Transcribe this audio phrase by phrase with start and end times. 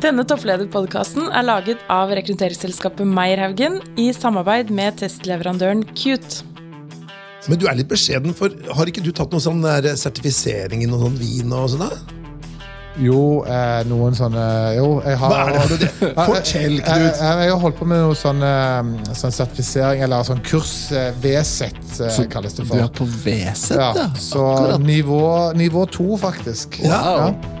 [0.00, 6.40] Denne topplederpodkasten er laget av rekrutteringsselskapet Meierhaugen i samarbeid med testleverandøren Cute.
[7.48, 9.60] Men du er litt beskjeden, for har ikke du tatt noen sånn
[10.00, 11.84] sertifisering i noen sånn vin og sånn?
[11.84, 12.16] da?
[13.00, 14.42] Jo, eh, noen sånne
[14.74, 15.78] Jo, jeg har Hva er det for noe?
[15.78, 16.08] det?
[16.28, 20.42] Fortell, Jeg, jeg, jeg har holdt på med noe sånn, eh, sånn sertifisering, eller sånn
[20.44, 20.72] kurs.
[21.22, 22.76] VZ eh, Så kalles det for.
[22.80, 24.84] Du er på V-sett, Ja, så Akkurat.
[24.84, 25.22] nivå,
[25.60, 26.80] nivå to, faktisk.
[26.82, 26.90] Wow.
[26.90, 27.59] Ja,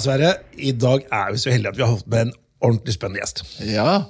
[0.00, 0.32] Sverre.
[0.56, 2.32] I dag er vi så heldige at vi har fått med en
[2.64, 3.44] ordentlig spennende gjest.
[3.68, 4.04] Ja.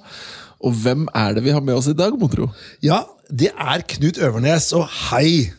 [0.65, 2.49] Og hvem er det vi har med oss i dag, mon tro?
[2.85, 5.51] Ja, det er Knut Øvernes, og hei!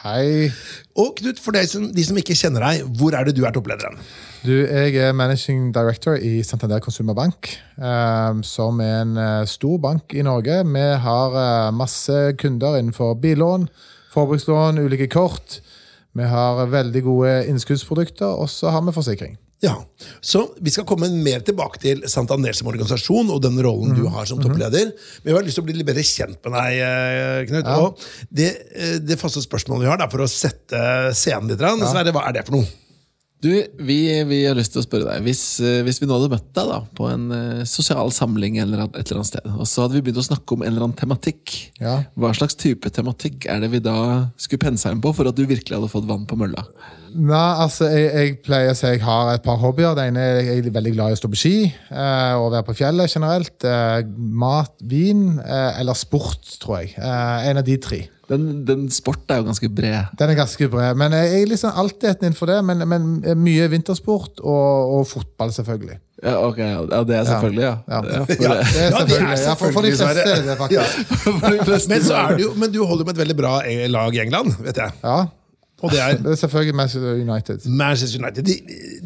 [0.00, 0.48] Hei.
[0.98, 3.54] Og Knut, for deg som, de som ikke kjenner deg, hvor er det du er
[3.54, 3.98] topplederen?
[4.44, 9.80] Du, jeg er managing director i Santander Consumer Bank, eh, som er en eh, stor
[9.82, 10.60] bank i Norge.
[10.64, 13.66] Vi har eh, masse kunder innenfor billån,
[14.14, 15.58] forbrukslån, ulike kort.
[16.14, 19.36] Vi har veldig gode innskuddsprodukter, og så har vi forsikring.
[19.60, 19.74] Ja,
[20.22, 24.26] Så vi skal komme mer tilbake til Santander som organisasjon og den rollen du har
[24.30, 24.92] som toppleder.
[25.24, 27.70] Men vi har lyst til å bli litt bedre kjent med deg, eh, Knut.
[27.74, 30.82] Og det, eh, det faste spørsmålet vi har, er for å sette
[31.18, 31.64] scenen litt.
[31.64, 31.74] Ja.
[31.90, 32.68] Sverre, hva er det for noe?
[33.40, 33.50] Du,
[33.86, 35.22] vi, vi har lyst til å spørre deg.
[35.26, 37.26] Hvis, eh, hvis vi nå hadde møtt deg da, på en
[37.66, 40.62] sosial samling eller et eller annet sted, og så hadde vi begynt å snakke om
[40.62, 42.04] en eller annen tematikk, Ja.
[42.16, 45.44] hva slags type tematikk er det vi da skulle pense inn på for at du
[45.46, 46.62] virkelig hadde fått vann på mølla?
[47.14, 49.96] Nei, altså, jeg, jeg pleier å si jeg har et par hobbyer.
[49.96, 52.66] Det ene er jeg er veldig glad i å stå på ski eh, og være
[52.68, 53.56] på fjellet generelt.
[53.64, 54.02] Eh,
[54.44, 56.94] mat, vin eh, eller sport, tror jeg.
[56.98, 58.04] Eh, en av de tre.
[58.28, 60.10] Den, den sporten er jo ganske bred.
[60.20, 60.98] Den er ganske bred.
[61.00, 62.58] Men jeg er liksom alltid innenfor det.
[62.68, 63.08] Men, men
[63.40, 65.96] mye vintersport og, og fotball, selvfølgelig.
[66.18, 67.74] Ja, ok, ja, det er selvfølgelig, ja.
[67.86, 67.98] Ja.
[68.02, 68.54] Ja, for, Ja.
[68.58, 69.38] Det er selvfølgelig.
[69.46, 70.98] Ja, for, for de fleste er det faktisk.
[70.98, 71.52] Ja.
[71.54, 73.52] de fleste Men, så så er det jo, men du holder med et veldig bra
[73.70, 74.96] eh, lag i England, vet jeg.
[75.04, 75.18] Ja,
[75.82, 77.66] Og det er det er selvfølgelig Manchester United.
[77.70, 78.42] Manchester United.
[78.48, 78.54] De,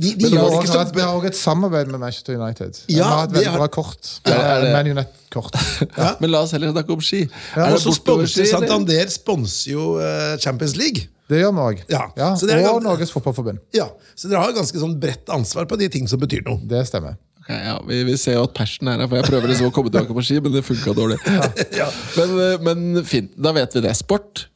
[0.03, 2.79] de, de gjør ikke så vi har også et samarbeid med Manchester United.
[2.89, 4.13] Ja, vi har et det veldig har- bra kort.
[4.27, 5.57] Ja, er det- Man United-kort.
[6.23, 7.21] Men la oss heller snakke om ski.
[7.57, 7.67] Ja.
[7.75, 8.49] Og så sponser?
[8.49, 11.09] Santander sponser jo eh, Champions League.
[11.29, 11.83] Det gjør vi òg.
[11.93, 12.31] Ja, Ja.
[12.33, 13.59] og gans- Norges Fotballforbund.
[13.77, 16.57] Ja, Så dere har ganske sånn bredt ansvar på de ting som betyr noe.
[16.69, 17.19] Det stemmer.
[17.43, 19.73] Okay, ja, vi, vi ser jo at persen er her, for jeg prøver liksom å
[19.75, 21.17] komme tilbake på ski, men det funka dårlig.
[22.17, 23.93] Men, eh, men fint, da vet vi det.
[23.99, 24.47] Sport.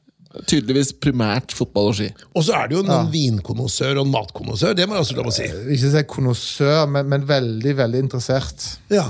[0.47, 2.09] Tydeligvis primært fotball og ski.
[2.37, 4.75] Og så er det jo en vinkonnoissør og en matkonnoissør.
[4.77, 5.47] Det må jeg også lov å si.
[5.77, 8.67] Ikke si konnoissør, men, men veldig, veldig interessert.
[8.93, 9.09] Ja.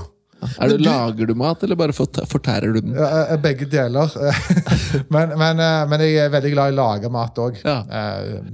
[0.60, 2.92] Er du, Lager du mat, eller bare fortærer du den?
[2.94, 4.12] Eh, Begge deler.
[5.14, 7.62] men, men, eh, men jeg er veldig glad i å lage mat òg.
[7.64, 7.78] Ja.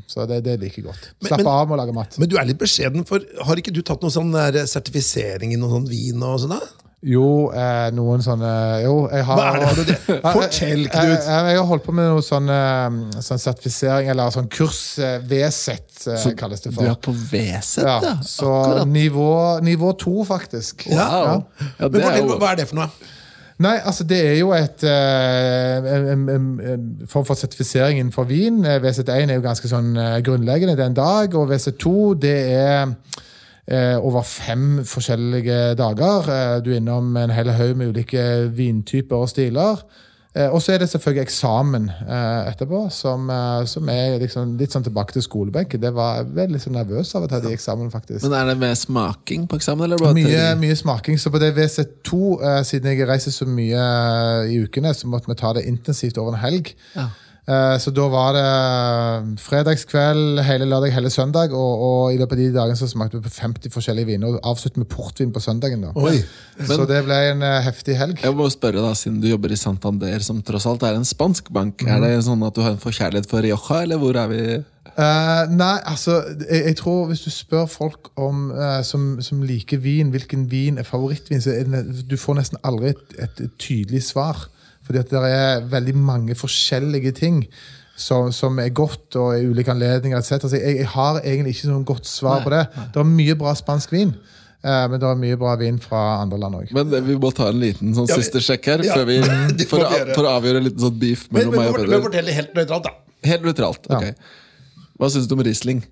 [0.09, 1.09] Så det, det liker jeg godt.
[1.11, 2.21] Slapp Slappe men- av med å lage mat.
[2.23, 4.33] Men du er litt beskjeden, for har ikke du tatt noen sånn
[4.71, 6.55] sertifisering i noen sånn vin og sånn?
[6.57, 6.82] da?
[7.03, 8.51] Jo, eh, noen sånne
[8.85, 10.19] Jo, jeg har Hva er det for det?
[10.37, 11.25] Fortell, Jeg, jeg, Knut.
[11.27, 14.83] jeg har holdt på med noe sånn, eh, sånn sertifisering, eller sånn kurs.
[15.03, 16.87] eh, VSET eh, kalles det for.
[16.87, 18.13] Du er på V-sett, Ja, ja.
[18.23, 18.87] så Akkurat.
[18.93, 19.33] nivå,
[19.67, 20.87] nivå to, faktisk.
[20.93, 20.95] Wow.
[20.95, 21.43] Ja,
[21.81, 23.11] Men det er fortell, jo Hva er det for noe?
[23.63, 28.63] Nei, altså det er jo et eh, en, en, en, form for sertifisering innenfor vin.
[28.67, 29.91] Eh, VZ1 er jo ganske sånn
[30.23, 31.93] grunnleggende den dag, og VZ2
[32.23, 32.95] det er
[34.03, 36.29] over fem forskjellige dager.
[36.29, 39.85] Eh, du er innom en hel haug med ulike vintyper og stiler.
[40.33, 44.73] Eh, og så er det selvfølgelig eksamen eh, etterpå, som, eh, som er liksom litt
[44.73, 45.83] sånn tilbake til skolebenken.
[45.83, 48.25] Det var jeg veldig så nervøs av å ta de eksamen, faktisk.
[48.25, 51.21] Men er det med smaking på eksamen, eller Mye, mye smaking.
[51.21, 55.29] Så på det WC2, eh, siden jeg reiser så mye eh, i ukene, så måtte
[55.29, 56.73] vi ta det intensivt over en helg.
[56.97, 57.11] Ja.
[57.43, 62.39] Eh, så da var det eh, fredagskveld, hele lørdag, hele søndag, og, og i løpet
[62.39, 64.37] av de dagene så smakte vi på 50 forskjellige viner.
[64.37, 65.83] Og avsluttet med portvin på søndagen.
[65.89, 65.95] da.
[65.99, 66.21] Oi.
[66.69, 68.23] så det ble en eh, heftig helg.
[68.23, 71.51] Jeg må spørre da, Siden du jobber i Santander, som tross alt er en spansk
[71.55, 74.45] bank, er det sånn at du har en forkjærlighet for Rioja, eller hvor er vi?
[74.93, 76.19] Uh, nei, altså,
[76.51, 80.77] jeg, jeg tror hvis du spør folk om, uh, som, som liker vin, hvilken vin
[80.79, 84.51] er favorittvin, så er det, du får nesten aldri et, et, tydelig svar.
[84.93, 87.47] Fordi at det er veldig mange forskjellige ting
[87.97, 90.33] som, som er godt, og i ulike anledninger etc.
[90.39, 92.63] Altså, jeg, jeg har egentlig ikke noe godt svar Nei, på det.
[92.93, 94.13] Det er mye bra spansk vin,
[94.65, 96.75] eh, men det er mye bra vin fra andre land òg.
[96.77, 99.19] Men vi må ta en liten sånn Ja, siste sjekk her, ja, før vi,
[99.71, 101.89] for, å, for å avgjøre en liten sånn beef Men, mellom men, meg og men
[101.89, 102.07] Peder.
[102.09, 103.19] fortell helt nøytralt, da.
[103.33, 103.91] Helt nøytralt.
[103.93, 104.01] Ja.
[104.01, 104.89] ok.
[105.01, 105.85] Hva syns du om Riesling?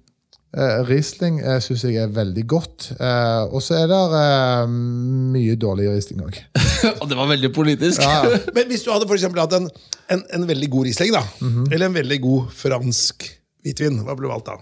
[0.51, 2.89] Eh, Riesling uh, syns jeg er veldig godt.
[2.99, 6.41] Uh, og så er det uh, mye dårlig Riesling òg.
[7.03, 8.03] Og det var veldig politisk!
[8.03, 8.25] Ja.
[8.57, 9.69] Men hvis du hadde for hatt en,
[10.11, 11.69] en, en veldig god Riesling, da, Mhm.
[11.71, 13.29] eller en veldig god fransk
[13.63, 14.59] hvitvin, hva ble du valgt da?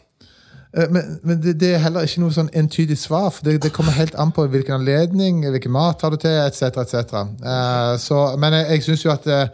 [0.77, 3.31] Eh, Men, men det, det er heller ikke noe sånn entydig svar.
[3.31, 6.85] for Det, det kommer helt an på hvilken anledning, hvilken mat har du til, etc.
[7.01, 9.49] Et uh, så, men jeg, jeg syns jo at eh, eh,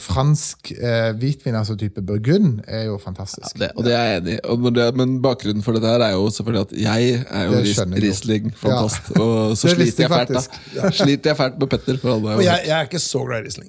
[0.00, 3.58] fransk eh, hvitvin, altså type burgund, er jo fantastisk.
[3.60, 4.38] Det, og det er jeg enig i.
[4.48, 7.78] Og det- Men bakgrunnen for dette her er jo selvfølgelig at jeg er jo ris.
[8.04, 9.10] Riesling-fantast.
[9.22, 10.90] Og så sliter jeg fælt, da.
[11.02, 11.98] Sliter jeg fælt med Petter.
[12.00, 13.68] For alle Og jeg, jeg er ikke så glad i Riesling.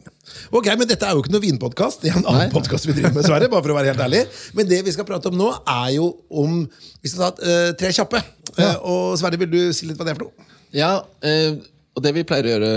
[0.52, 2.02] Ok, men Dette er jo ikke noe vinpodkast.
[2.04, 4.24] Det er en annen podcast vi driver med, Sverre, bare for å være helt ærlig.
[4.58, 6.62] Men det vi skal prate om nå, er jo om
[7.02, 8.22] Vi skal ta uh, tre kjappe.
[8.56, 10.48] Uh, og Sverre, vil du si litt hva det er for noe?
[10.76, 11.56] Ja, eh,
[12.00, 12.70] og det vi pleier å gjøre,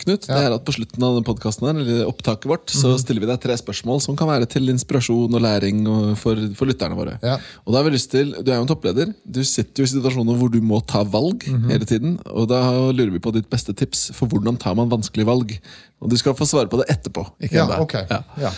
[0.00, 3.40] Knut, det er at på slutten av podkasten eller opptaket vårt, så stiller vi deg
[3.44, 7.18] tre spørsmål som kan være til inspirasjon og læring og for, for lytterne våre.
[7.22, 7.36] Ja.
[7.66, 9.12] Og da har vi lyst til, Du er jo en toppleder.
[9.28, 12.16] Du sitter jo i situasjoner hvor du må ta valg hele tiden.
[12.32, 15.52] Og da lurer vi på ditt beste tips for hvordan tar man vanskelige valg.
[16.00, 17.26] Og du skal få svare på det etterpå.
[17.44, 17.84] ikke Ja, ennå.
[17.84, 17.94] ok.
[18.40, 18.50] Ja.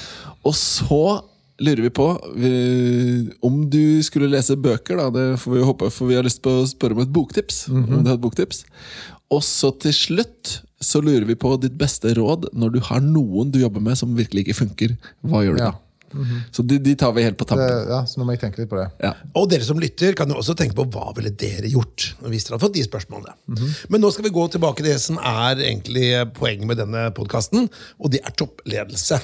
[0.47, 1.03] Og så
[1.63, 2.07] lurer vi på
[3.47, 4.99] om du skulle lese bøker.
[4.99, 7.13] Da, det får vi jo håpe, for vi har lyst på å spørre om et
[7.13, 7.65] boktips.
[7.71, 8.65] om du har et boktips.
[9.33, 13.53] Og så til slutt så lurer vi på ditt beste råd når du har noen
[13.55, 14.97] du jobber med som virkelig ikke funker.
[15.23, 15.71] Hva gjør du Ja.
[15.73, 15.79] da?
[16.53, 17.87] Så de, de tar vi helt på Det, tampen.
[17.89, 18.91] ja, så nå må jeg tenke litt på det.
[19.01, 19.15] Ja.
[19.39, 22.59] Og dere som lytter, kan jo også tenke på hva ville dere gjort hvis dere
[22.59, 23.71] hadde fått de spørsmålene.
[23.89, 27.65] Men nå skal vi gå tilbake til det som er egentlig poenget med denne podkasten,
[27.97, 29.23] og det er toppledelse.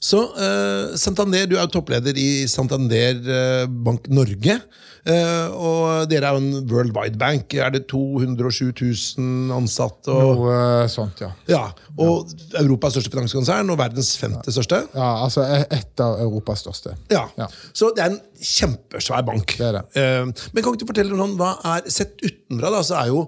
[0.00, 4.62] Så uh, Santander, du er jo toppleder i Santander eh, Bank Norge.
[5.04, 7.54] Eh, og dere er jo en World Wide bank.
[7.54, 8.72] Er det 207
[9.18, 10.12] 000 ansatte?
[10.12, 11.30] Og, Noe sånt, ja.
[11.50, 11.62] ja,
[12.00, 14.82] og Europas største finanskonsern og verdens femte største?
[14.94, 16.94] ja altså ett et av Europas største.
[17.12, 17.26] Ja.
[17.38, 17.46] Ja.
[17.76, 19.56] Så det er en kjempesvær bank.
[19.58, 19.84] Det er det.
[20.00, 23.24] Eh, men kan ikke du fortelle noen, hva er Sett utenfra, da, så er jo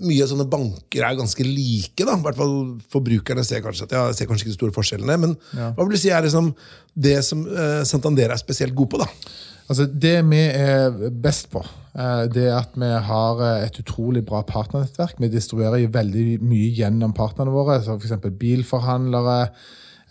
[0.00, 2.00] mye sånne banker er ganske like.
[2.00, 2.54] da, I hvert fall
[2.92, 5.16] Forbrukerne ser kanskje at ja, ser kanskje ikke de store forskjellene.
[5.20, 6.52] Men hva vil du si er liksom
[6.92, 9.02] det som eh, Santander er spesielt god på?
[9.02, 9.08] da?
[9.70, 10.90] Altså, det vi er
[11.22, 11.62] best på,
[11.96, 15.20] eh, det er at vi har eh, et utrolig bra partnernettverk.
[15.22, 18.16] Vi distribuerer jo veldig mye gjennom partnerne våre, som f.eks.
[18.40, 19.38] bilforhandlere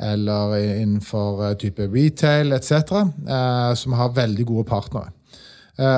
[0.01, 3.03] eller innenfor eh, type retail etc.,
[3.77, 5.11] som har veldig gode partnere.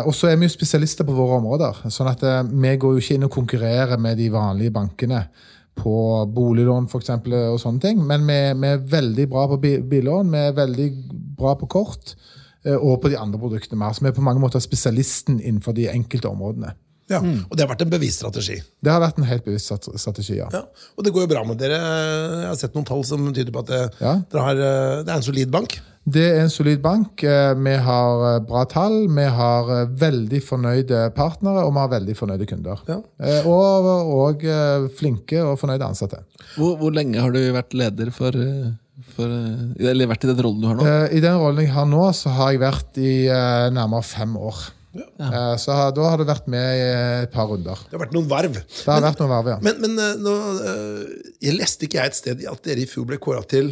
[0.06, 1.80] Og så er vi jo spesialister på våre områder.
[1.92, 5.24] sånn at Vi går jo ikke inn og konkurrerer med de vanlige bankene
[5.76, 5.96] på
[6.30, 8.00] boliglån for eksempel, og sånne ting.
[8.08, 10.88] Men vi, vi er veldig bra på bi- billån, vi er veldig
[11.36, 12.14] bra på kort
[12.66, 13.84] og på de andre produktene.
[13.84, 13.94] har.
[13.94, 16.74] Så vi er på mange måter spesialisten innenfor de enkelte områdene.
[17.12, 17.20] Ja.
[17.20, 18.62] Og det har vært en bevisst strategi.
[18.82, 19.68] Det har vært en helt bevisst
[20.00, 20.38] strategi.
[20.38, 20.48] ja.
[20.54, 20.62] Ja.
[20.98, 21.76] Og det går jo bra med dere.
[21.76, 24.14] Jeg har sett noen tall som tyder på at det, Ja.
[24.32, 25.82] dere har, eh, det er en solid bank.
[26.08, 27.24] Det er en solid bank.
[27.24, 31.90] Eh, Vi har eh, bra tall, vi har eh, veldig fornøyde partnere, og vi har
[31.90, 32.80] veldig fornøyde kunder.
[32.88, 33.02] Ja.
[33.20, 33.86] Eh, Og,
[34.24, 36.24] og eh, flinke og fornøyde ansatte.
[36.58, 38.72] Hvor, hvor lenge har du vært leder for, eh,
[39.16, 40.86] for eh, Eller vært i den rollen du har nå?
[40.88, 44.38] Eh, I den rollen jeg har nå, så har jeg vært i eh, nærmere fem
[44.40, 44.64] år.
[44.94, 45.56] Ja.
[45.58, 46.82] Så da har du vært med i
[47.24, 47.80] et par runder.
[47.90, 48.60] Det har vært noen varv.
[48.62, 49.56] Det har vært noen verv, ja.
[49.66, 50.34] Men, men nå,
[51.42, 53.72] jeg leste ikke jeg et sted at dere i fjor ble kåra til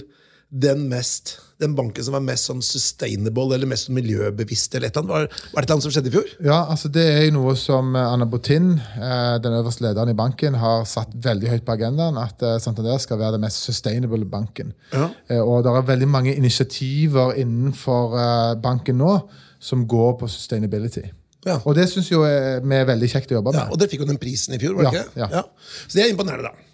[0.49, 4.75] den, mest, den banken som var mest sånn sustainable eller mest miljøbevisst.
[4.75, 5.35] eller et eller annet.
[5.37, 6.31] Var, var det annet som skjedde i fjor?
[6.45, 10.17] Ja, altså Det er jo noe som eh, Anna Botin, eh, den øverste lederen i
[10.17, 12.17] banken, har satt veldig høyt på agendaen.
[12.21, 14.73] At eh, Santander skal være den mest sustainable banken.
[14.91, 15.07] Ja.
[15.45, 18.17] Og det er veldig mange initiativer innenfor
[18.61, 19.15] banken nå
[19.61, 21.03] som går på sustainability.
[21.45, 21.59] Ja.
[21.65, 23.71] Og det syns vi er veldig kjekt å jobbe Ja, med.
[23.73, 25.29] og dere fikk jo den prisen i fjor, var det Ja, ikke?
[25.37, 25.43] ja.
[25.87, 26.67] Så det er imponerende, da.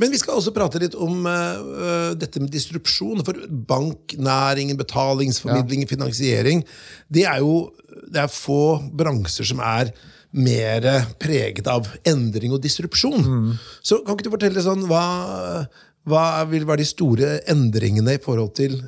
[0.00, 3.24] Men vi skal også prate litt om uh, dette med distrupsjon.
[3.26, 6.64] For banknæringen, betalingsformidling, finansiering
[7.12, 7.70] Det er jo
[8.10, 9.92] det er få bransjer som er
[10.30, 10.86] mer
[11.18, 13.20] preget av endring og disrupsjon.
[13.20, 13.52] Mm.
[13.82, 15.66] Så kan ikke du fortelle sånn, hva,
[16.08, 18.78] hva vil være de store endringene i forhold til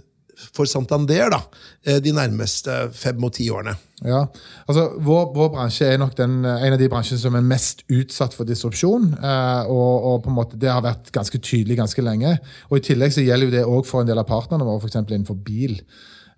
[0.55, 1.41] for Santander da,
[1.87, 3.75] eh, de nærmeste fem og ti årene?
[4.03, 4.25] Ja,
[4.67, 8.35] altså vår, vår bransje er nok den, en av de bransjene som er mest utsatt
[8.35, 9.13] for disrupsjon.
[9.19, 12.37] Eh, og, og på en måte det har vært ganske tydelig ganske lenge.
[12.71, 14.99] Og I tillegg så gjelder jo det òg for en del av partnerne våre, f.eks.
[15.05, 15.79] innenfor bil.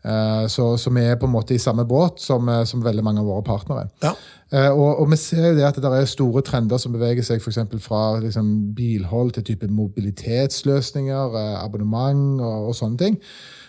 [0.05, 3.05] Eh, så, så vi er på en måte i samme båt som, eh, som veldig
[3.05, 3.89] mange av våre partnere.
[4.05, 4.13] Ja.
[4.53, 7.41] Eh, og, og vi ser jo det at det er store trender som beveger seg
[7.43, 13.19] for fra liksom, bilhold til type mobilitetsløsninger, eh, abonnement og, og sånne ting.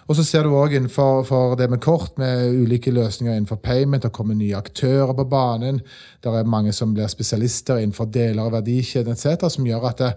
[0.06, 4.04] Og så ser du òg innenfor for det med kort, med ulike løsninger innenfor payment.
[4.06, 5.80] Det kommer nye aktører på banen.
[6.22, 10.12] Det er mange som blir spesialister innenfor deler av verdikjeden etc., som gjør at det,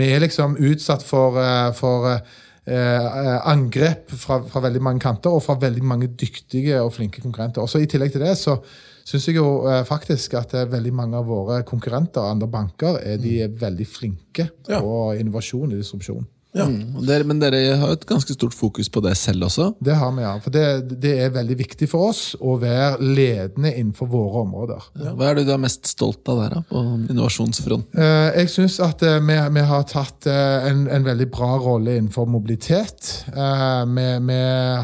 [0.00, 5.44] vi er liksom utsatt for, eh, for eh, angrep fra, fra veldig mange kanter, og
[5.44, 7.60] fra veldig mange dyktige og flinke konkurrenter.
[7.60, 8.56] Også I tillegg til det så
[9.04, 13.20] syns jeg jo eh, faktisk at eh, veldig mange av våre konkurrenter, andre banker, er,
[13.20, 14.80] de er veldig flinke Ja.
[14.80, 16.24] på innovasjon i distribusjon.
[16.54, 17.00] Mm.
[17.02, 19.72] Dere, men dere har et ganske stort fokus på det selv også.
[19.82, 20.34] Det har vi, ja.
[20.44, 20.64] For det,
[21.02, 24.86] det er veldig viktig for oss å være ledende innenfor våre områder.
[25.18, 27.98] Hva er det du er mest stolt av der, da, på innovasjonsfronten?
[27.98, 31.96] Eh, Jeg syns at eh, vi, vi har tatt eh, en, en veldig bra rolle
[31.98, 33.10] innenfor mobilitet.
[33.34, 34.38] Vi, vi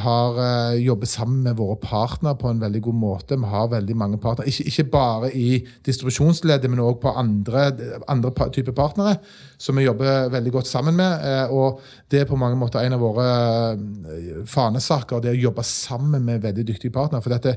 [0.05, 0.41] har
[0.81, 3.39] jobbet sammen med våre partnere på en veldig god måte.
[3.39, 5.49] Vi har veldig mange partnere, ikke, ikke bare i
[5.87, 7.69] distribusjonsleddet, men òg på andre,
[8.11, 9.17] andre typer partnere,
[9.61, 11.25] som vi jobber veldig godt sammen med.
[11.25, 13.29] Eh, Og det er på mange måter en av våre
[13.75, 17.23] eh, fanesaker, det å jobbe sammen med veldig dyktige partnere.
[17.25, 17.57] For dette,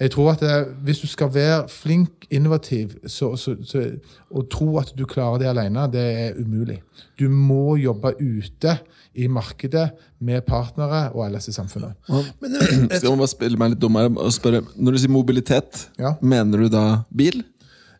[0.00, 0.54] jeg tror at det,
[0.86, 3.84] Hvis du skal være flink, innovativ, så, så, så,
[4.32, 6.80] og tro at du klarer det alene, det er umulig.
[7.20, 8.78] Du må jobbe ute
[9.14, 9.90] i markedet
[10.24, 11.92] med partnere og ellers i samfunnet.
[12.40, 15.86] Men eh, Skal man bare spille meg litt dummere og spørre, Når du sier mobilitet,
[16.00, 16.14] Ja.
[16.22, 17.42] mener du da bil?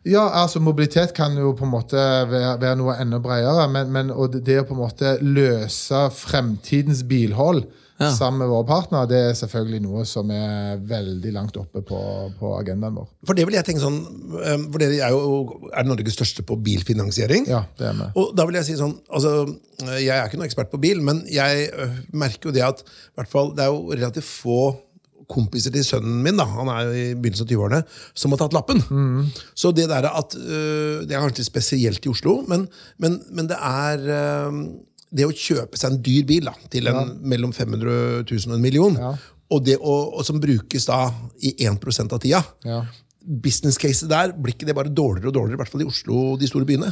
[0.05, 1.95] Ja, altså Mobilitet kan jo på en måte
[2.27, 3.69] være, være noe enda bredere.
[3.71, 7.65] Men, men og det- å på en måte løse fremtidens bilhold
[8.01, 8.09] Ja.
[8.11, 11.99] sammen med våre partnere, det er selvfølgelig noe som er veldig langt oppe på,
[12.39, 13.05] på agendaen vår.
[13.29, 13.99] For det vil jeg tenke sånn
[14.43, 17.45] eh, For dere er jo er Norges største på bilfinansiering.
[17.47, 18.07] Ja, det er vi.
[18.19, 19.45] Og da vil jeg si sånn altså,
[20.01, 23.15] Jeg er ikke noen ekspert på bil, men jeg øh, merker jo det at i
[23.21, 24.59] hvert fall, det er jo relativt få
[25.33, 27.81] kompiser til sønnen min, da, han er jo i begynnelsen av 20-årene,
[28.23, 28.79] som har tatt lappen.
[29.57, 32.67] Så det der at øh, Det er kanskje spesielt i Oslo, men,
[33.01, 34.59] men, men det er øh,
[35.13, 38.63] det å kjøpe seg en dyr bil da, til en, mellom 500 000 og en
[38.63, 39.13] million, Ja.
[39.53, 41.03] og, det å, og som brukes da
[41.45, 42.83] i 1 av tida Ja.
[43.23, 46.17] Business caset der, blir ikke det bare dårligere og dårligere, i hvert fall i Oslo
[46.33, 46.89] og de store byene?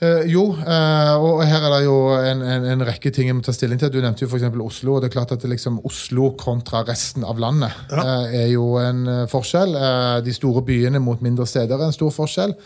[0.00, 3.44] Eh, jo, uh, og her er det jo en, en, en rekke ting jeg må
[3.44, 3.90] ta stilling til.
[3.92, 4.46] Du nevnte jo f.eks.
[4.48, 4.94] Oslo.
[4.94, 8.78] og det er klart at det liksom Oslo kontra resten av landet eh, er jo
[8.80, 9.76] en forskjell.
[10.24, 12.56] De store byene mot mindre steder er en stor forskjell.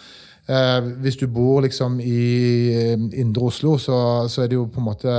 [0.47, 2.17] Eh, hvis du bor liksom i
[2.77, 3.97] eh, indre Oslo, så,
[4.29, 5.15] så er det jo på en måte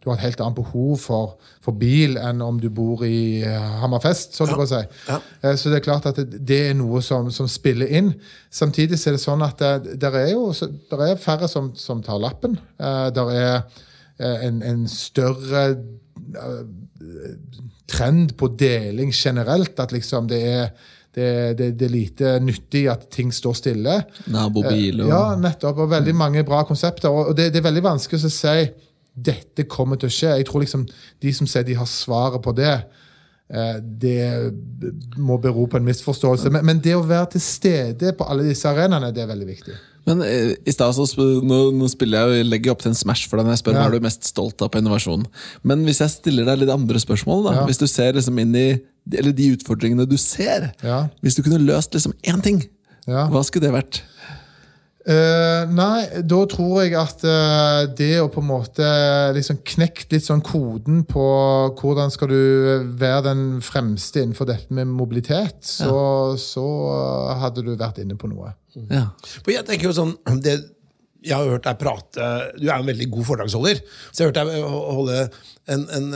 [0.00, 3.66] Du har et helt annet behov for, for bil enn om du bor i eh,
[3.82, 4.32] Hammerfest.
[4.38, 4.80] sånn å si.
[5.10, 5.18] Ja.
[5.52, 8.14] Så det er klart at det, det er noe som, som spiller inn.
[8.48, 11.74] Samtidig så er det sånn at det, det er jo så- der er færre som,
[11.76, 12.56] som tar lappen.
[12.80, 13.62] Eh, Der er
[14.20, 15.76] en, en større
[17.88, 19.78] trend på deling generelt.
[19.80, 20.70] At liksom det er,
[21.14, 23.96] det, det, det er lite nyttig at ting står stille.
[24.30, 25.82] Nabobil og Ja, nettopp.
[25.82, 27.10] Og veldig mange bra konsepter.
[27.10, 28.56] Og det, det er veldig vanskelig å si
[29.10, 30.34] dette kommer til å skje.
[30.38, 30.86] Jeg tror liksom
[31.22, 32.76] de som sier de har svaret på det,
[33.50, 34.22] eh, det
[35.18, 36.52] må bero på en misforståelse.
[36.54, 39.78] Men, men det å være til stede på alle disse arenaene, det er veldig viktig.
[40.06, 41.04] Men eh, i sted så
[41.44, 43.74] nå, nå spiller jeg, legger jeg opp til en smash for deg når jeg spør
[43.74, 43.80] Ja.
[43.82, 45.26] hva er du mest stolt av på innovasjon.
[45.62, 47.66] Men hvis jeg stiller deg litt andre spørsmål, da, Ja.
[47.66, 48.80] hvis du ser liksom inn i
[49.16, 51.08] eller de utfordringene du ser Ja.
[51.22, 52.66] Hvis du kunne løst liksom én ting,
[53.06, 53.28] Ja.
[53.28, 54.00] hva skulle det vært?
[55.00, 58.88] Eh, nei, da tror jeg at uh, det å på en måte
[59.32, 61.24] liksom knekt litt sånn koden på
[61.78, 66.66] hvordan skal du være den fremste innenfor dette med mobilitet, så, så
[67.40, 68.52] hadde du vært inne på noe.
[68.92, 69.08] Ja.
[69.40, 70.14] For jeg tenker jo sånn
[70.44, 70.58] det,
[71.26, 73.80] Jeg har hørt deg prate Du er en veldig god foredragsholder.
[74.10, 75.18] Så jeg har hørt deg holde
[75.70, 76.06] en, en,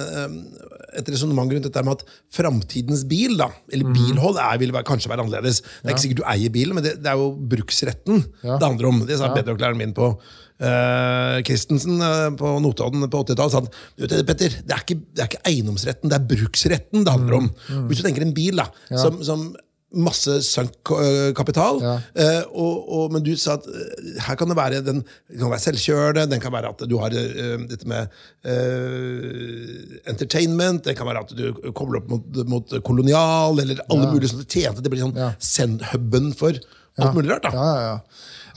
[0.98, 5.10] et resonnement rundt dette med at framtidens bil, da, eller bilhold, er, vil være, kanskje
[5.12, 5.60] være annerledes.
[5.62, 8.56] Det er ikke sikkert du eier bilen, men det, det er jo bruksretten Ja.
[8.58, 9.04] det handler om.
[9.08, 13.54] Det sa bedreklæreren min på uh, Christensen eh, på Notodden på 80-tallet.
[13.54, 16.28] sa han, du vet det, Petter, det er, ikke, det er ikke eiendomsretten, det er
[16.34, 17.52] bruksretten det handler om.
[17.88, 19.48] Hvis du tenker en bil da, som, som
[19.96, 21.80] masse sunk eh, kapital.
[21.82, 21.94] Ja.
[22.14, 26.42] Eh, men du sa at eh, her kan det være den kan være selvkjørende, den
[26.42, 28.12] kan være at du har uh, dette med
[28.46, 34.32] uh, entertainment, det kan være at du kobler opp mot, mot kolonial, eller alle mulige
[34.34, 34.84] sånne tjente.
[34.84, 35.32] Det blir sånn Ja.
[35.38, 36.56] send-huben for
[36.98, 37.48] alt mulig rart.
[37.48, 37.54] da.
[37.54, 37.98] Ja, ja, ja.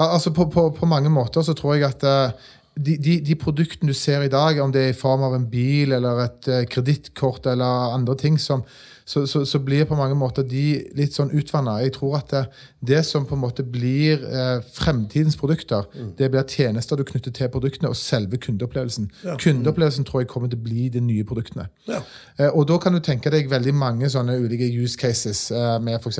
[0.07, 3.89] Altså på, på, på mange måter så tror jeg at uh, de, de, de produktene
[3.89, 7.49] du ser i dag, om det er i form av en bil eller et kredittkort
[7.49, 8.61] eller andre ting, som,
[9.07, 10.63] så, så, så blir på mange måter de
[10.97, 11.77] litt sånn utvanna.
[11.79, 12.41] Jeg tror at det,
[12.89, 15.85] det som på en måte blir eh, fremtidens produkter,
[16.19, 19.07] det blir tjenester du knytter til produktene, og selve kundeopplevelsen.
[19.39, 21.69] Kundeopplevelsen tror jeg kommer til å bli de nye produktene.
[21.87, 22.01] Ja.
[22.37, 25.45] Eh, Og da kan du tenke deg veldig mange sånne ulike use cases.
[25.55, 26.19] eh, Med f.eks.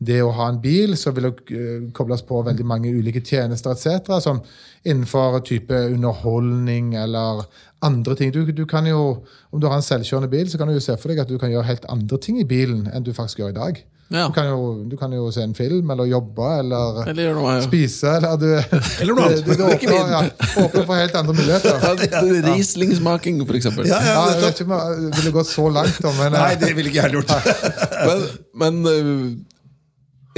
[0.00, 3.70] det å ha en bil, så vil det eh, kobles på veldig mange ulike tjenester
[3.70, 4.10] etc.
[4.20, 4.42] Som
[4.84, 7.44] innenfor type underholdning eller
[7.82, 8.32] andre ting.
[8.34, 10.96] Du, du kan jo, Om du har en selvkjørende bil, så kan du jo se
[11.00, 13.54] for deg at du kan gjøre helt andre ting i bilen enn du faktisk gjør
[13.54, 13.82] i dag.
[14.10, 14.24] Ja.
[14.26, 17.52] Du, kan jo, du kan jo se en film, eller jobbe, eller, Eller gjør noe
[17.62, 19.44] spise, eller du Eller noe annet.
[19.46, 20.22] Du, du, åpner, ja,
[20.64, 21.78] åpner for helt andre muligheter.
[21.78, 23.86] ja, Rieslingsmaking, eksempel.
[23.86, 26.58] Ja, ja, Ja, jeg vet ikke om jeg ville gått så langt, men eh, Nei,
[26.58, 27.36] det ville ikke jeg gjort.
[28.10, 28.22] Men,
[28.56, 29.24] men øh,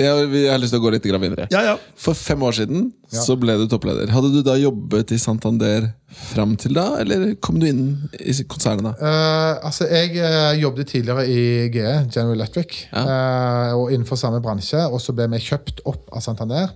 [0.01, 1.47] Jeg, jeg har lyst til å gå litt videre.
[1.53, 1.73] Ja, ja.
[2.01, 3.21] For fem år siden Ja.
[3.21, 4.09] så ble du toppleder.
[4.09, 8.87] Hadde du da jobbet i Santander fram til da, eller kom du inn i konsernet
[8.89, 8.93] da?
[8.97, 14.81] Uh, altså, Jeg uh, jobbet tidligere i GE, General Electric, uh, og innenfor samme bransje.
[14.89, 16.73] Og så ble vi kjøpt opp av Santander.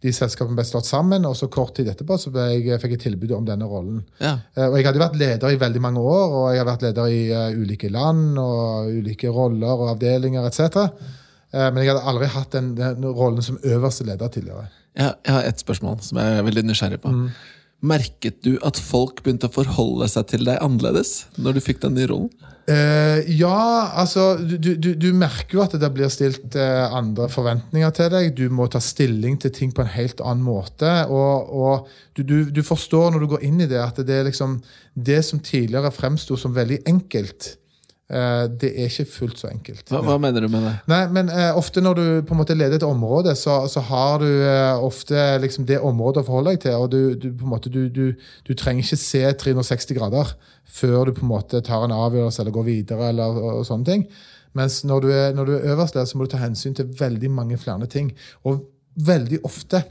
[0.00, 3.04] De selskapene ble slått sammen, og så kort tid etterpå så ble jeg, fikk jeg
[3.04, 4.00] tilbud om denne rollen.
[4.20, 4.38] Ja.
[4.68, 7.22] Og Jeg hadde vært leder i veldig mange år, og jeg har vært leder i
[7.56, 10.88] ulike land og ulike roller og avdelinger etc.
[11.54, 14.66] Eh, men jeg hadde aldri hatt den, den rollen som øverste leder tidligere.
[14.96, 17.12] Jeg, jeg har ett spørsmål som jeg er veldig nysgjerrig på.
[17.12, 17.28] Mm.
[17.86, 21.92] Merket du at folk begynte å forholde seg til deg annerledes når du fikk den
[21.98, 22.30] nye rollen?
[22.66, 27.92] Eh, ja, altså du, du, du- merker jo at det blir stilt eh, andre forventninger
[27.94, 28.32] til deg.
[28.34, 30.88] Du må ta stilling til ting på en helt annen måte.
[31.12, 34.26] Og, og du, du, du forstår når du går inn i det, at det er
[34.32, 34.56] liksom
[34.96, 37.52] Det som tidligere fremsto som veldig enkelt,
[38.06, 39.88] det er ikke fullt så enkelt.
[39.90, 40.74] Hva, hva mener du med det?
[40.92, 44.20] Nei, men uh, ofte når du på en måte leder et område, så, så har
[44.22, 46.76] du uh, ofte liksom det området å forholde deg til.
[46.78, 48.14] og du, du, måte, du, du,
[48.46, 50.30] du trenger ikke se 360 grader
[50.76, 53.10] før du på en måte tar en avgjørelse eller går videre.
[53.10, 54.06] eller og, og sånne ting.
[54.56, 56.88] Mens når du er, når du er øverst der, så må du ta hensyn til
[57.00, 58.12] veldig mange flere ting.
[58.46, 58.62] Og
[58.96, 59.82] veldig ofte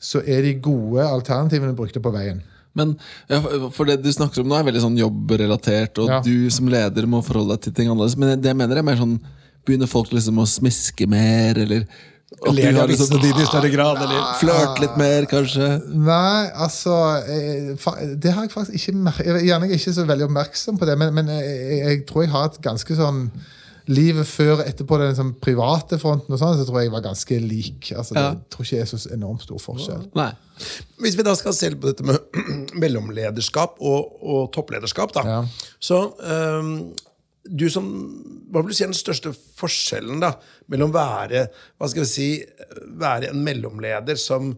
[0.00, 2.40] så er de gode alternativene brukte på veien.
[2.78, 2.94] Men
[3.28, 3.40] ja,
[3.74, 6.20] for Det du snakker om nå, er veldig sånn jobbrelatert, og Ja.
[6.22, 8.16] du som leder må forholde deg til ting annerledes.
[8.16, 9.20] Men det jeg mener er mer sånn
[9.66, 11.82] Begynner folk liksom å smiske mer, eller
[12.46, 14.20] Ler av liksom vitsene dine i større grad, eller?
[14.38, 15.66] Flørte litt mer, kanskje?
[15.92, 16.94] Nei, altså
[17.26, 19.26] eh, Det har jeg faktisk ikke merket.
[19.44, 22.30] Jeg er ikke så veldig oppmerksom på det, men, men jeg, jeg, jeg tror jeg
[22.32, 23.24] har et ganske sånn
[23.90, 27.90] Livet før etterpå den sånn private fronten og sånn, så tror jeg var ganske lik.
[27.90, 28.32] Altså, det, Ja.
[28.36, 30.08] Jeg tror ikke det er så enormt stor forskjell.
[30.18, 30.30] Nei.
[31.00, 32.40] Hvis vi da skal se på dette med
[32.82, 35.24] mellomlederskap og, og topplederskap, da.
[35.26, 35.40] Ja.
[35.82, 36.74] Så um,
[37.50, 37.86] du som
[38.50, 40.34] Hva vil du si er den største forskjellen da,
[40.70, 41.46] mellom være
[41.78, 42.30] hva skal vi si,
[43.00, 44.52] være en mellomleder som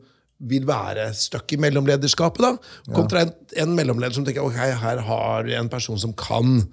[0.48, 5.46] vil være stuck i mellomlederskapet, da, kontra en, en mellomleder som tenker ok, her har
[5.46, 6.64] vi en person som kan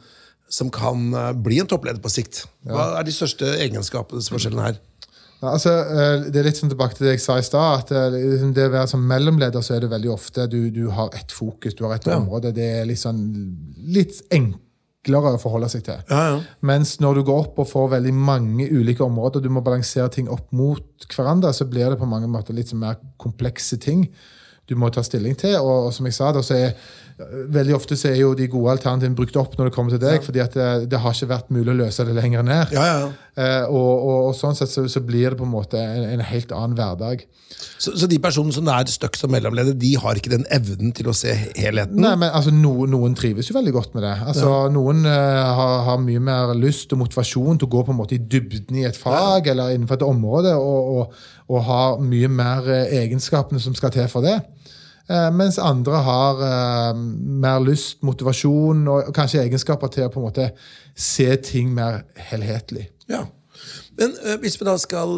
[0.50, 2.44] som kan eh, bli en toppleder på sikt.
[2.66, 4.80] Hva er de største egenskapsforskjellene her?
[5.40, 7.84] Ja, altså, eh, det er litt sånn tilbake til det jeg sa i stad.
[7.86, 10.90] at eh, liksom Det å være som mellomleder så er det veldig ofte du, du
[10.92, 12.18] har ett fokus, du har ett Ja.
[12.20, 12.52] område.
[12.58, 13.22] Det er sånn,
[13.96, 16.02] litt enklere å forholde seg til.
[16.10, 16.42] Ja, ja.
[16.62, 20.28] Mens når du går opp og får veldig mange ulike områder, du må balansere ting
[20.30, 20.84] opp mot
[21.16, 24.10] hverandre, så blir det på mange måter litt sånn mer komplekse ting
[24.68, 25.56] du må ta stilling til.
[25.64, 26.76] Og, og som jeg sa, da, så er,
[27.52, 30.22] veldig ofte så er jo de gode alternativene brukt opp når det kommer til deg,
[30.24, 32.76] fordi at det, det har ikke vært mulig å løse det lenger ned.
[32.76, 33.10] Ja, ja, ja.
[33.40, 36.24] Eh, og, og, og sånn sett så, så blir det på en måte en, en
[36.32, 37.26] helt annen hverdag.
[37.80, 41.10] Så, så de personene som er stuck som mellomleder, de har ikke den evnen til
[41.12, 42.00] å se helheten?
[42.00, 44.14] Nei, men altså, no, Noen trives jo veldig godt med det.
[44.32, 48.00] Altså, Noen eh, har, har mye mer lyst og motivasjon til å gå på en
[48.00, 51.20] måte i dybden i et fag eller innenfor et område, og, og,
[51.52, 54.40] og har mye mer eh, egenskapene som skal til for det.
[55.10, 57.00] Eh, mens andre har eh,
[57.42, 60.50] mer lyst, motivasjon og kanskje egenskaper til å på en måte
[61.00, 62.90] se ting mer helhetlig.
[63.10, 63.24] Ja.
[63.98, 65.16] Men eh, hvis vi da skal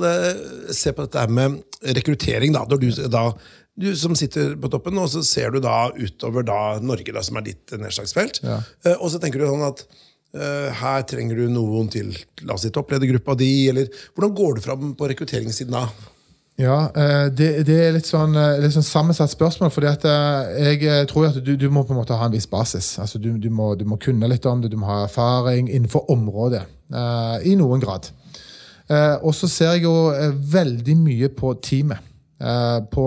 [0.74, 1.60] se på dette med
[1.98, 3.26] rekruttering, da, når du, da
[3.82, 7.40] du som sitter på toppen, og så ser du da utover da Norge, da, som
[7.42, 8.62] er ditt nedslagsfelt, Ja.
[8.98, 9.84] og så tenker du sånn at
[10.36, 12.12] eh, her trenger du noen til
[12.46, 15.86] la oss si toppledergruppa di, eller hvordan går du fram på rekrutteringssiden da?
[16.60, 19.72] Ja, eh, det, det er litt sånn, eh, litt sånn sammensatt spørsmål.
[19.72, 22.48] fordi at eh, Jeg tror at du, du må på en måte ha en viss
[22.48, 22.98] basis.
[23.00, 26.10] Altså du, du, må, du må kunne litt om det, du må ha erfaring innenfor
[26.12, 26.66] området.
[26.92, 28.10] I noen grad.
[29.24, 29.94] Og så ser jeg jo
[30.52, 32.04] veldig mye på teamet.
[32.92, 33.06] På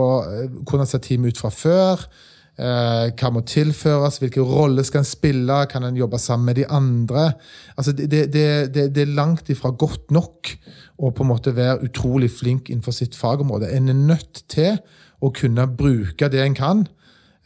[0.65, 2.07] hvordan ser teamet ut fra før?
[2.55, 4.21] Eh, hva må tilføres?
[4.23, 5.57] Hvilke roller skal en spille?
[5.71, 7.33] Kan en jobbe sammen med de andre?
[7.77, 10.53] Altså, det, det, det, det er langt ifra godt nok
[10.95, 13.73] å på en måte være utrolig flink innenfor sitt fagområde.
[13.75, 14.79] En er nødt til
[15.25, 16.85] å kunne bruke det en kan,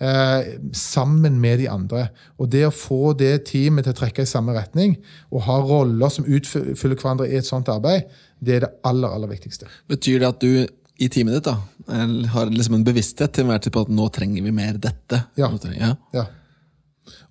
[0.05, 2.09] eh, sammen med de andre.
[2.37, 4.99] Og det å få det teamet til å trekke i samme retning,
[5.33, 8.11] og ha roller som utfyller hverandre i et sånt arbeid,
[8.45, 9.71] det er det aller, aller viktigste.
[9.89, 10.67] Betyr det at du
[10.99, 11.57] i teamet ditt da,
[11.89, 15.23] har liksom en bevissthet til enhver tid på at nå trenger vi mer dette?
[15.41, 15.49] Ja.
[15.59, 15.95] Trenger- ja.
[16.15, 16.25] Ja.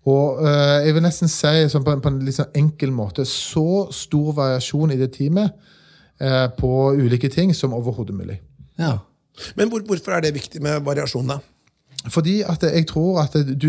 [0.07, 3.25] Og øh, jeg vil nesten si sånn på, en- på en litt sånn enkel måte
[3.27, 5.51] så stor variasjon i det teamet
[6.21, 8.39] eh, på ulike ting som overhodet mulig.
[8.79, 8.97] ja.
[9.55, 11.35] Men hvor, hvorfor er det viktig med variasjon, da?
[12.09, 13.67] Fordi at jeg tror at du,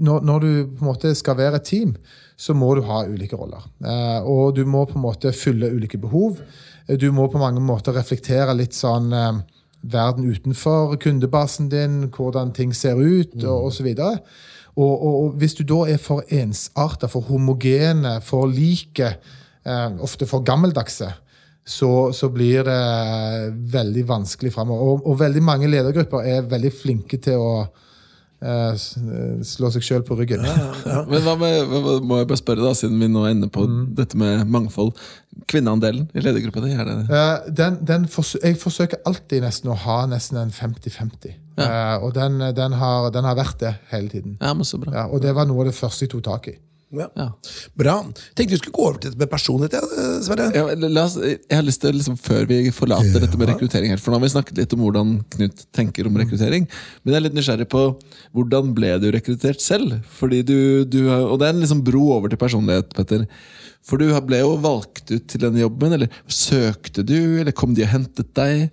[0.00, 0.46] når, når du
[0.78, 1.90] på en måte skal være et team,
[2.40, 3.60] så må du ha ulike roller.
[3.84, 6.40] Eh, og du må på en måte fylle ulike behov.
[6.96, 9.42] Du må på mange måter reflektere litt sånn eh,
[9.82, 13.88] verden utenfor kundebasen din, hvordan ting ser ut, og osv.
[14.76, 19.16] Og, og, og hvis du da er for ensarta, for homogene, for like,
[19.66, 21.10] eh, ofte for gammeldagse,
[21.64, 24.82] så, så blir det veldig vanskelig framover.
[24.82, 27.52] Og, og veldig mange ledergrupper er veldig flinke til å
[28.42, 30.42] slå seg sjøl på ryggen.
[31.10, 31.70] Men hva med,
[32.02, 33.66] må jeg bare spørre, da, siden vi nå er inne på
[33.98, 34.90] dette med mangfold.
[35.48, 40.02] Kvinneandelen i ledergruppa di, det Eh, den, den fors jeg forsøker alltid nesten å ha
[40.10, 41.38] nesten en 50-50.
[41.60, 44.36] Eh, og den, den, har, den har vært det hele tiden.
[44.40, 44.92] Ja, men så bra.
[44.96, 46.56] Ja, og det var noe av det første jeg tok tak i.
[46.92, 47.08] Ja.
[47.16, 47.26] Ja.
[47.78, 47.94] Bra.
[48.36, 49.94] Tenkte vi skulle gå over til dette med personlighet,
[50.26, 50.50] Sverre.
[50.52, 50.66] Ja,
[51.02, 54.26] oss, jeg har lyst til, liksom, Før vi forlater dette med rekruttering For nå har
[54.26, 56.68] vi snakket litt om hvordan Knut tenker om rekruttering.
[57.02, 57.86] Men jeg er litt nysgjerrig på
[58.36, 59.98] hvordan ble du rekruttert selv?
[60.18, 63.26] Fordi du, du har, Og det er en liksom bro over til personlighet, Petter.
[63.82, 65.96] For du ble jo valgt ut til den jobben.
[65.96, 68.68] Eller søkte du, eller kom de og hentet deg?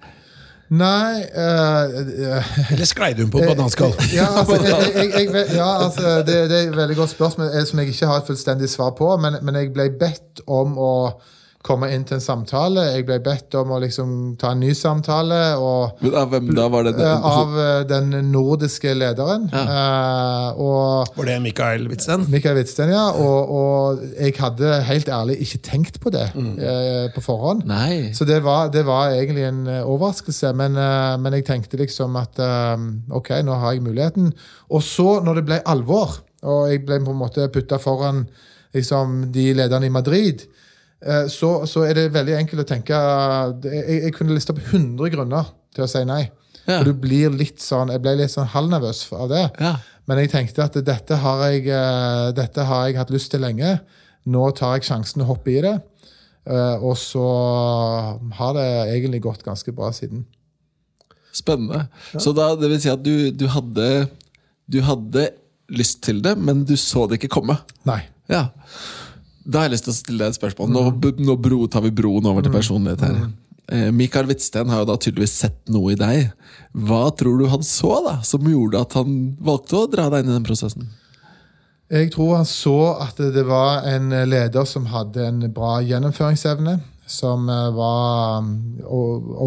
[0.69, 1.83] Nei eh,
[2.29, 3.95] eh, Eller sklei du på bananskall?
[4.13, 7.65] Ja, altså, jeg, jeg, jeg, ja, altså det, det er et veldig godt spørsmål eh,
[7.65, 9.09] som jeg ikke har et fullstendig svar på.
[9.17, 10.93] Men, men jeg ble bedt om å
[11.65, 12.85] komme inn til en samtale.
[12.93, 15.39] Jeg ble bedt om å liksom ta en ny samtale.
[15.59, 16.67] Og, Av hvem da?
[16.71, 17.25] Var det Den?
[17.29, 19.49] av eh, den nordiske lederen.
[19.51, 20.53] Ja.
[20.55, 22.25] og Var det Mikael Witzen?
[22.31, 23.09] Mikael Witzen, ja.
[23.11, 26.55] Og, og jeg hadde helt ærlig ikke tenkt på det mm.
[27.15, 27.65] på forhånd.
[27.69, 28.13] Nei.
[28.15, 32.15] Så det var, det var egentlig en eh, overraskelse, men, eh, men jeg tenkte liksom
[32.19, 34.31] at eh, ok, nå har jeg muligheten.
[34.71, 38.23] Og så, når det ble alvor, og jeg ble på en måte putta foran
[38.75, 40.58] liksom, de lederne i Madrid, eh,
[41.31, 42.97] så, så er det veldig enkelt å tenke
[43.63, 46.25] Jeg, jeg kunne liste opp 100 grunner til å si nei.
[46.65, 46.81] Ja.
[46.81, 49.45] Og du blir litt sånn, Jeg ble litt sånn halvnervøs av det.
[49.63, 49.77] Ja.
[50.09, 53.77] Men jeg tenkte at dette har jeg, eh, dette har jeg hatt lyst til lenge.
[54.29, 55.75] Nå tar jeg sjansen å hoppe i det.
[56.49, 57.23] Eh, Og så
[58.39, 60.25] har det egentlig gått ganske bra siden.
[61.31, 61.85] Spennende.
[62.17, 64.09] Så da, det vil si at du, du, hadde,
[64.67, 65.29] du hadde
[65.69, 67.59] lyst til det, men du så det ikke komme?
[67.87, 68.01] Nei.
[68.29, 68.47] Ja.
[69.49, 70.69] Da har jeg lyst til å stille deg et spørsmål.
[70.73, 73.21] Nå, nå bro, tar vi broen over til personlighet her.
[73.69, 76.31] Eh, Mikael Hvitsten har jo da tydeligvis sett noe i deg.
[76.73, 80.31] Hva tror du han så da, som gjorde at han valgte å dra deg inn
[80.31, 80.89] i den prosessen?
[81.89, 86.77] Jeg tror han så at det var en leder som hadde en bra gjennomføringsevne.
[87.09, 88.85] Som eh, var mm,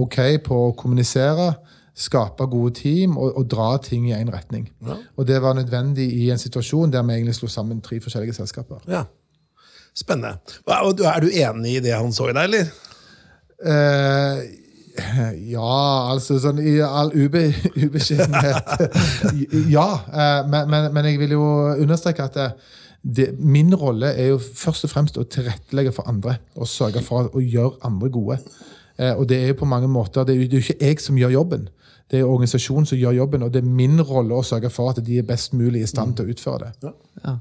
[0.03, 1.53] ok på å kommunisere,
[1.95, 4.67] skape gode team og, og dra ting i én retning.
[5.15, 8.81] Og det var nødvendig i en situasjon der vi egentlig slo sammen tre forskjellige selskaper.
[8.91, 9.05] Ja.
[9.95, 10.39] Spennende.
[10.69, 12.73] Er du enig i det han så i deg, eller?
[13.63, 14.43] Uh,
[15.49, 17.47] ja, altså sånn i all ube,
[17.85, 18.73] ubeskjedenhet
[19.77, 19.87] Ja.
[20.13, 21.45] eh, men, men, men jeg vil jo
[21.81, 22.49] understreke at det,
[23.03, 26.37] det, min rolle er jo først og fremst å tilrettelegge for andre.
[26.61, 28.39] Og sørge for å gjøre andre gode.
[28.99, 30.91] Eh, og det er jo på mange måter, det er jo det er jo ikke
[30.91, 31.69] jeg som gjør jobben.
[32.13, 35.01] Det er organisasjonen som gjør jobben, og det er min rolle å sørge for at
[35.05, 36.75] de er best mulig i stand til å utføre det.
[36.85, 36.93] Ja.
[37.31, 37.37] ja.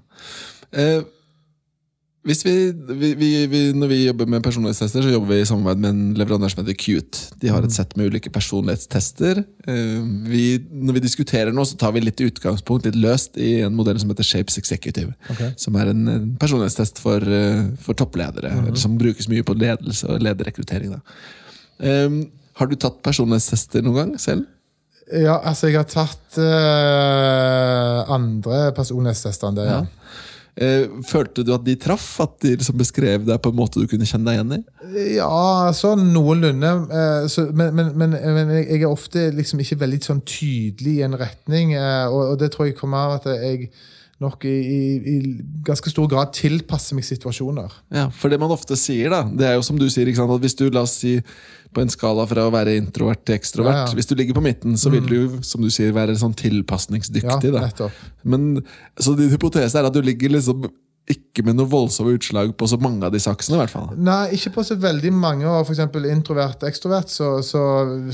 [0.72, 1.02] vi,
[2.24, 6.02] vi, vi, vi, når vi jobber med personlighetstester, så jobber vi i samarbeid med en
[6.20, 7.22] leverandør som heter Qt.
[7.42, 9.42] De har et sett med ulike personlighetstester.
[9.66, 13.74] Eh, vi, når vi diskuterer nå, så tar vi litt utgangspunkt litt løst i en
[13.74, 15.16] modell som heter Shapes Executive.
[15.34, 15.50] Okay.
[15.58, 20.06] Som er en, en personlighetstest for, eh, for toppledere, eller som brukes mye på ledelse
[20.06, 20.94] og lederrekruttering.
[20.94, 21.02] Da.
[21.82, 22.22] Eh,
[22.62, 24.46] har du tatt personlighetstester noen gang selv?
[25.12, 29.66] Ja, altså jeg har tatt uh, andre personlighetstester enn det.
[29.68, 29.82] ja.
[29.82, 30.28] Eh,
[31.08, 32.08] følte du at de traff?
[32.24, 35.16] At de liksom beskrev deg på en måte du kunne kjenne deg igjen i?
[35.16, 36.74] Ja, sånn noenlunde.
[36.92, 41.06] eh, så, men, men, men, men jeg er ofte liksom ikke veldig sånn tydelig i
[41.08, 41.74] en retning.
[41.80, 43.72] eh, og, og det tror jeg kommer av at jeg
[44.22, 44.54] nok i,
[45.12, 45.16] i,
[45.66, 47.74] ganske stor grad tilpasser meg situasjoner.
[47.94, 50.34] Ja, For det man ofte sier, da, det er jo som du sier, ikke sant,
[50.36, 51.16] at hvis du la oss si
[51.74, 53.96] på en skala fra å være introvert til ekstrovert, Ja, ja.
[53.98, 57.52] hvis du ligger på midten, så vil du som du sier, være sånn Ja, tilpasningsdyktig.
[57.56, 57.66] da.
[57.66, 57.92] nettopp.
[58.24, 58.64] Men,
[59.00, 60.70] Så din hypotese er at du ligger liksom
[61.14, 63.58] ikke med noe voldsomme utslag på så mange av disse aksene?
[63.58, 63.90] i hvert fall.
[64.00, 65.48] Nei, ikke på så veldig mange.
[65.50, 67.62] Og eksempel introvert ekstrovert, så, så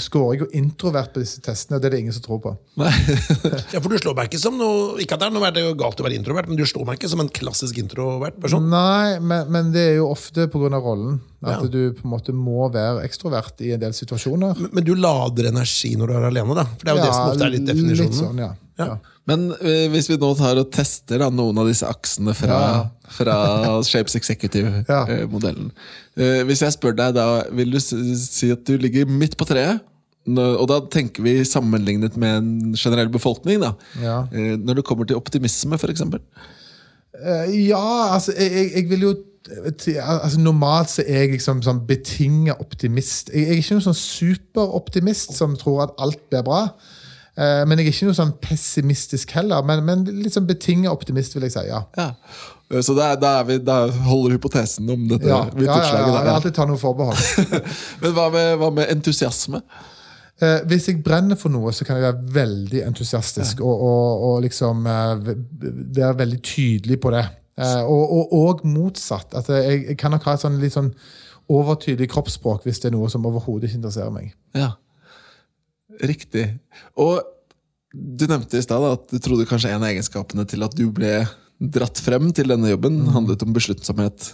[0.02, 1.78] scorer jeg jo introvert på disse testene.
[1.78, 2.56] og Det er det ingen som tror på.
[2.82, 2.94] Nei.
[3.74, 6.00] Ja, for du slår meg ikke som noe Ikke at det er noe veldig galt
[6.00, 8.68] å være introvert, men du slår meg ikke som en klassisk introvert person.
[8.72, 10.70] Nei, men, men det er jo ofte pga.
[10.78, 11.20] rollen.
[11.44, 11.68] At Ja.
[11.70, 14.56] du på en måte må være ekstrovert i en del situasjoner.
[14.60, 16.64] Men- Men du lader energi når du er alene, da.
[16.64, 18.10] For det er jo det som ofte er litt definisjonen.
[18.10, 18.54] Litt sånn, ja.
[18.80, 18.86] Ja.
[18.86, 18.98] ja.
[19.28, 22.90] Men uh, hvis vi nå tar og tester da, noen av disse aksene fra, Ja.
[23.10, 25.72] fra Shapes Executive-modellen
[26.18, 29.82] uh, Hvis jeg spør deg, da vil du si at du ligger midt på treet?
[30.28, 33.62] Og da tenker vi sammenlignet med en generell befolkning.
[33.62, 34.28] da Ja.
[34.34, 36.02] Eh, Når det kommer til optimisme, f.eks.
[37.24, 39.14] Eh, ja, altså, jeg, jeg, vil jo
[39.48, 43.30] altså, Normalt så er jeg liksom sånn betinga optimist.
[43.34, 46.62] Jeg, jeg er ikke noen sånn superoptimist som tror at alt blir bra.
[47.38, 49.64] Eh, men jeg er ikke noe sånn pessimistisk heller.
[49.68, 51.66] Men, men litt sånn betinget optimist, vil jeg si.
[51.70, 51.84] ja.
[51.98, 52.12] Ja.
[52.84, 56.32] Så da, er- er holder hypotesen om dette Ja, ja, ja, ja, der.
[56.34, 57.62] alltid tar noe forbehold.
[58.02, 59.62] Men hva med, hva med entusiasme?
[60.44, 64.42] Eh, hvis jeg brenner for noe, så kan jeg være veldig entusiastisk og, og, og
[64.44, 65.32] liksom eh,
[65.96, 67.24] være veldig tydelig på det.
[67.58, 69.34] Eh, og, og, og motsatt.
[69.38, 70.92] At jeg, jeg kan nok ha et sånn litt sånn
[71.50, 74.34] overtydelig kroppsspråk hvis det er noe som overhodet ikke interesserer meg.
[74.58, 74.74] Ja.
[76.04, 76.50] Riktig.
[77.00, 77.22] Og
[77.96, 81.22] du nevnte i stad at du trodde kanskje en av egenskapene til at du ble
[81.58, 84.34] dratt frem til denne jobben, handlet om besluttsomhet.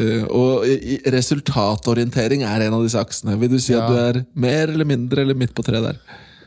[0.00, 0.64] Eh, og
[1.12, 3.36] resultatorientering er en av disse aksene.
[3.42, 3.82] Vil du si Ja.
[3.82, 5.98] at du er mer eller mindre eller midt på treet der?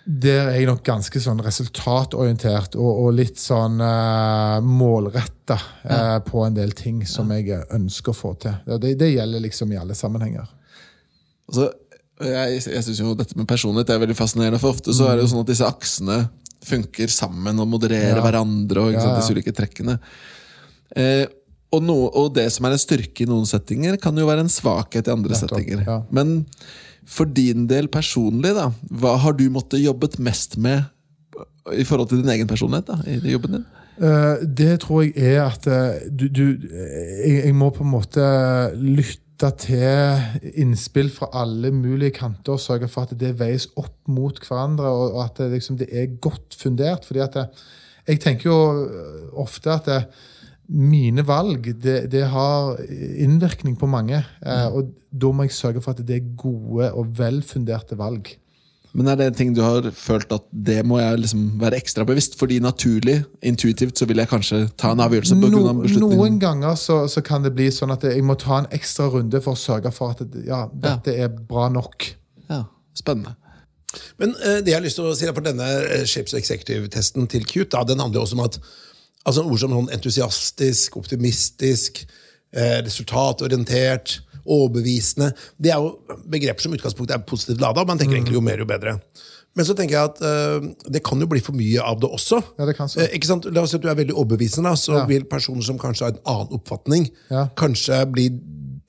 [0.05, 6.43] Der er jeg nok ganske sånn resultatorientert og, og litt sånn uh, målretta eh, på
[6.45, 8.53] en del ting som jeg ønsker å få til.
[8.69, 10.45] Ja, Det, det gjelder liksom i alle sammenhenger.
[11.49, 11.71] Altså,
[12.21, 15.25] jeg jeg syns jo dette med personlighet er veldig fascinerende, for ofte så er det
[15.25, 16.19] jo sånn at disse aksene
[16.65, 18.23] funker sammen og modererer Ja.
[18.25, 19.17] hverandre og sant, Ja, ja.
[19.19, 19.97] disse ulike trekkene.
[20.95, 21.25] Eh,
[21.73, 24.53] og, no, og det som er en styrke i noen settinger, kan jo være en
[24.53, 25.81] svakhet i andre Nettopp, settinger.
[25.85, 25.97] ja.
[26.13, 26.45] Men
[27.05, 30.83] for din del personlig, da, hva har du måttet jobbet mest med
[31.73, 33.67] i forhold til din egen personlighet da, i jobben din?
[33.95, 38.25] Eh, det tror jeg er at eh, du, du jeg, jeg må på en måte
[38.75, 44.39] lytte til innspill fra alle mulige kanter og sørge for at det veies opp mot
[44.39, 47.05] hverandre, og at det, liksom, det er godt fundert.
[47.07, 47.49] fordi at det,
[48.07, 48.59] jeg tenker jo
[49.41, 49.99] ofte at det,
[50.69, 52.79] mine valg det, det har
[53.21, 54.23] innvirkning på mange.
[54.45, 58.33] eh, og da må jeg sørge for at det er gode og velfunderte valg.
[58.95, 62.05] Men er det en ting du har følt at det må jeg liksom være ekstra
[62.07, 62.37] bevisst?
[62.39, 66.15] Fordi naturlig, intuitivt, så vil jeg kanskje ta en avgjørelse på grunn av No, beslutningen.
[66.21, 69.41] noen ganger så, så kan det bli sånn at jeg må ta en ekstra runde
[69.43, 72.07] for å sørge for at ja, dette er bra nok.
[72.47, 72.61] Ja,
[72.95, 73.35] spennende.
[74.19, 77.43] Men eh, det jeg har lyst til å si for denne eh, Shapes Executive-testen til
[77.47, 78.57] Cute, da, den handler jo også om at
[79.25, 82.05] altså ord som sånn entusiastisk, optimistisk,
[82.53, 85.95] eh, resultatorientert, overbevisende Det er jo
[86.29, 87.83] begreper som utgangspunktet er positivt lada.
[87.85, 88.99] Man tenker egentlig jo mer, jo bedre.
[89.55, 92.41] Men så tenker jeg at eh, det kan jo bli for mye av det også.
[92.59, 92.99] Ja, det kan så.
[93.01, 93.47] Eh, ikke sant?
[93.55, 95.05] La oss si at du er veldig overbevisende, da, så Ja.
[95.09, 97.47] vil personer som kanskje har en annen oppfatning, Ja.
[97.57, 98.29] kanskje bli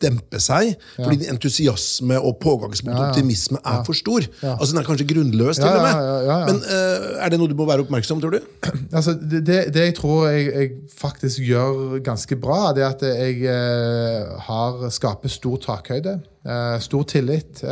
[0.03, 4.27] dempe seg, fordi din entusiasme og pågangsmot og optimisme er for stor.
[4.43, 6.29] Altså Den er kanskje grunnløs, til og med.
[6.51, 8.41] Men uh, er det noe du må være oppmerksom tror du?
[8.97, 13.41] Altså, det, det, jeg tror jeg, jeg faktisk gjør ganske bra, det er at jeg
[13.49, 16.19] uh, har skaper stor takhøyde.
[16.47, 17.65] Uh, stor tillit.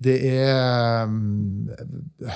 [0.00, 1.68] Det er um,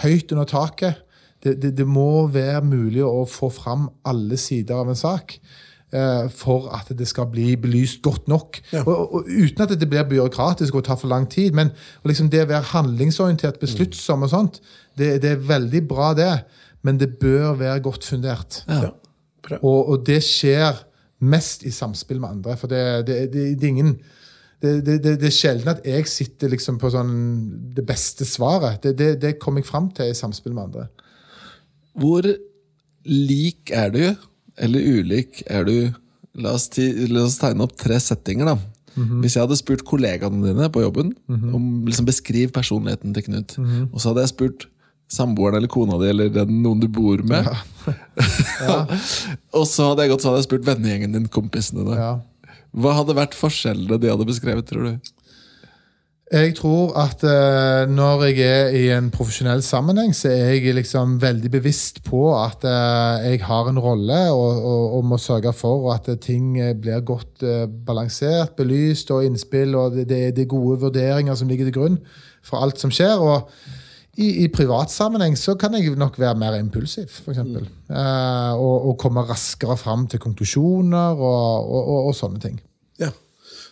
[0.02, 1.00] høyt under taket.
[1.44, 5.38] Det, det, det må være mulig å få fram alle sider av en sak.
[5.94, 8.61] Eh, For at det skal bli belyst godt nok.
[8.72, 8.83] Ja.
[8.83, 11.54] Og, og Uten at det blir byråkratisk og tar for lang tid.
[11.57, 11.72] Men
[12.04, 14.61] liksom det å være handlingsorientert, besluttsom og sånt,
[14.98, 16.33] det, det er veldig bra, det.
[16.85, 18.62] Men det bør være godt fundert.
[18.68, 18.90] Ja.
[19.61, 20.83] Og, og det skjer
[21.24, 22.59] mest i samspill med andre.
[22.61, 23.96] For det, det, det, det er ingen
[24.64, 27.14] det, det, det, det er sjelden at jeg sitter liksom på sånn
[27.76, 28.80] det beste svaret.
[28.85, 30.87] Det, det, det kommer jeg fram til i samspill med andre.
[32.00, 32.26] Hvor
[33.04, 34.04] lik er du,
[34.58, 35.76] eller ulik er du
[36.34, 38.48] La oss, ti, la oss tegne opp tre settinger.
[38.48, 38.56] da.
[39.22, 41.12] Hvis jeg hadde spurt kollegaene dine på jobben
[41.54, 43.54] om liksom beskriv personligheten til Knut,
[43.92, 44.66] og så hadde jeg spurt
[45.14, 47.46] samboeren eller kona di eller den, noen du bor med,
[49.58, 51.98] og så hadde jeg gått så hadde jeg spurt vennegjengen din, kompisene dine.
[52.00, 52.12] Ja.
[52.74, 55.12] Hva hadde vært forskjellene de hadde beskrevet, tror du?
[56.32, 61.18] Jeg tror at uh, når jeg er i en profesjonell sammenheng, så er jeg liksom
[61.20, 65.92] veldig bevisst på at uh, jeg har en rolle og, og, og må sørge for
[65.92, 70.80] at ting eh, blir godt uh, balansert, belyst og innspill, og det, det er gode
[70.87, 71.98] vurderinger som ligger til grunn
[72.42, 73.20] for alt som skjer.
[73.20, 73.50] og
[74.16, 77.42] i, I privat sammenheng så kan jeg nok være mer impulsiv, f.eks.
[77.44, 77.68] Mm.
[77.90, 82.60] Og, og komme raskere fram til konklusjoner og, og sånne ting.
[83.02, 83.10] Ja.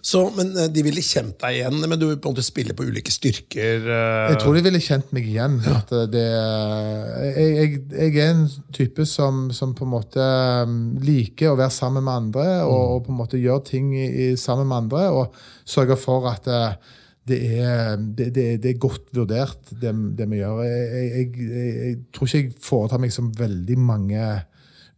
[0.03, 2.89] Så, men eh, De ville kjent deg igjen, men du på en måte spiller på
[2.89, 3.85] ulike styrker.
[3.87, 5.61] eh, Jeg tror de ville kjent meg igjen.
[5.71, 10.27] At det, jeg, jeg, jeg er en type som, som på en måte
[10.67, 14.09] um, liker å være sammen med andre og, og på en måte gjøre ting i,
[14.09, 15.07] i, sammen med andre.
[15.15, 15.39] Og
[15.71, 16.99] sørge for at eh,
[17.31, 20.65] det er, det, det, det er godt vurdert, det, det vi gjør.
[20.67, 24.25] Jeg, jeg, jeg, jeg tror ikke jeg foretar meg som veldig mange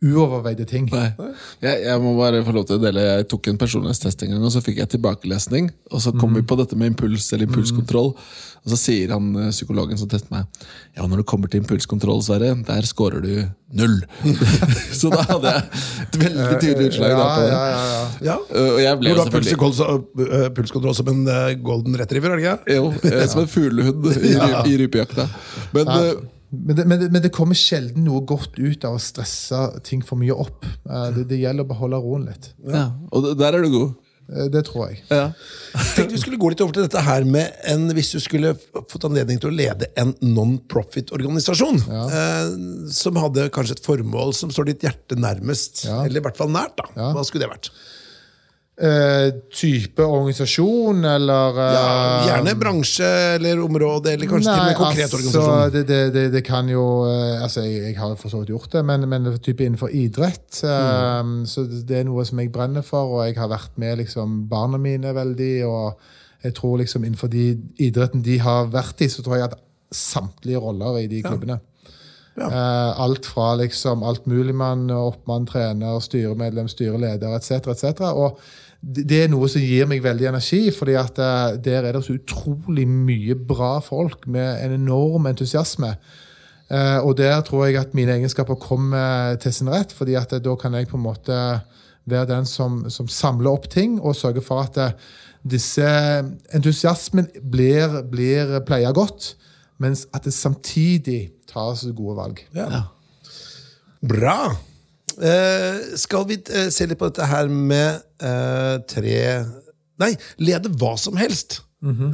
[0.05, 0.89] uoverveide ting.
[0.93, 1.09] Nei.
[1.65, 4.47] Jeg, jeg må bare få lov til å dele Jeg tok en personlighetstest en gang,
[4.47, 5.71] og så fikk jeg tilbakelesning.
[5.93, 8.13] Og så kom vi på dette med impuls eller impulskontroll.
[8.65, 10.47] Og så sier han eh, psykologen som testet meg
[10.97, 13.33] Ja, når det kommer til impulskontroll, Sverre, der scorer du
[13.77, 13.99] null.
[15.01, 17.13] så da hadde jeg et veldig tydelig utslag.
[17.13, 18.05] Ja, ja, ja, ja.
[18.31, 18.37] ja.
[18.41, 22.41] Og jeg ble Hvor du har pulskontroll, så- eh, som en eh, golden retriever, er
[22.41, 22.79] det ikke?
[22.79, 24.33] jo, eh, som en fuglehund i,
[24.73, 25.29] i rypejakta.
[25.77, 29.03] Men, eh, Men det, men, det, men det kommer sjelden noe godt ut av å
[29.03, 30.65] stresse ting for mye opp.
[30.87, 32.53] Eh, det, det gjelder å beholde roen litt.
[32.69, 32.89] Ja.
[33.13, 33.93] Og der er du god.
[34.33, 35.03] Eh, Det tror jeg.
[35.13, 35.27] Ja.
[35.97, 39.05] Tenkte vi skulle gå litt over til dette her med en, Hvis du skulle fått
[39.05, 42.55] anledning til å lede en non-profit-organisasjon, eh,
[42.95, 46.03] som hadde kanskje et formål som står ditt hjerte nærmest, Ja.
[46.05, 46.89] eller i hvert fall nært, da.
[46.97, 47.13] Ja.
[47.13, 47.71] hva skulle det vært?
[48.75, 51.83] Eh, type organisasjon, eller uh, Ja,
[52.27, 53.07] gjerne bransje
[53.37, 55.75] eller område, eller kanskje til og med konkret altså, organisasjon.
[55.77, 58.73] Det, det, det, det kan jo uh, altså Jeg, jeg har for så vidt gjort
[58.73, 60.65] det, men, men type innenfor idrett.
[60.65, 61.45] eh, Mm.
[61.47, 64.81] Så det er noe som jeg brenner for, og jeg har vært med liksom barna
[64.83, 65.53] mine veldig.
[65.69, 66.01] Og
[66.43, 67.45] jeg tror liksom innenfor de
[67.79, 69.57] idretten de har vært i, så tror jeg at
[69.95, 71.61] samtlige roller i de klubbene.
[72.35, 72.49] Ja.
[72.51, 77.71] Eh, alt fra liksom altmuligmann, oppmann, trener, styremedlem, styreleder etc.
[77.71, 78.09] etc.
[78.11, 78.41] Og
[78.85, 82.19] det er noe som gir meg veldig energi, fordi at eh, der er det så
[82.19, 85.95] utrolig mye bra folk med en enorm entusiasme.
[86.73, 90.43] Eh, og der tror jeg at mine egenskaper kommer til sin rett, fordi at eh,
[90.43, 91.39] da kan jeg på en måte
[92.05, 94.97] være den som, som samler opp ting og sørger for at eh,
[95.45, 95.87] disse
[96.57, 99.35] entusiasmen blir, blir pleia godt,
[99.81, 102.45] mens at det samtidig tas gode valg.
[102.57, 102.87] Ja.
[104.05, 104.55] Bra!
[105.21, 109.21] Eh, skal vi eh, se litt på dette her med uh, tre
[110.01, 110.11] Nei,
[110.43, 111.61] lede hva som helst.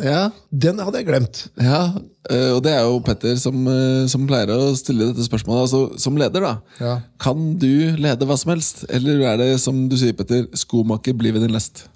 [0.04, 0.26] Ja.
[0.50, 1.38] Den hadde jeg glemt.
[1.62, 1.94] Ja,
[2.28, 3.62] eh, og det er jo Petter som,
[4.10, 5.62] som pleier å stille dette spørsmålet.
[5.64, 6.52] Altså, som leder, da.
[6.82, 6.96] Ja.
[7.22, 8.82] Kan du lede hva som helst?
[8.92, 11.86] Eller er det, som du sier, Petter, skomaker blir ved din lest?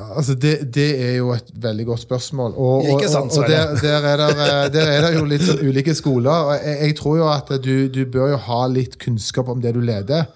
[0.00, 2.54] Altså det, det er jo et veldig godt spørsmål.
[2.56, 5.60] Og, og, og, og der, der, er der, eh, der er det jo litt sånn
[5.66, 6.54] ulike skoler.
[6.60, 9.80] Jeg, jeg tror jo at du, du bør jo ha litt kunnskap om det du
[9.84, 10.28] leder.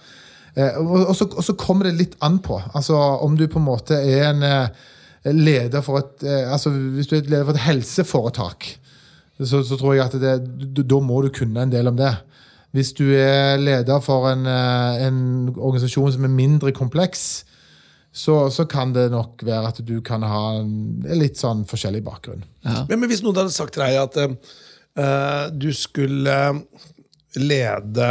[0.57, 2.61] Eh, og, så, og så kommer det litt an på.
[2.75, 4.87] Altså Om du på en måte er en eh,
[5.33, 8.71] leder for et altså Hvis du er leder for et helseforetak,
[9.43, 10.37] så, så tror jeg at det,
[10.81, 12.15] da må du kunne en del om det.
[12.77, 15.19] Hvis du er leder for en, en
[15.57, 17.45] organisasjon som er mindre kompleks,
[18.17, 22.45] så, så kan det nok være at du kan ha en litt sånn forskjellig bakgrunn.
[22.65, 26.39] Men, men hvis noen hadde sagt til deg at uh, du skulle
[27.37, 28.09] lede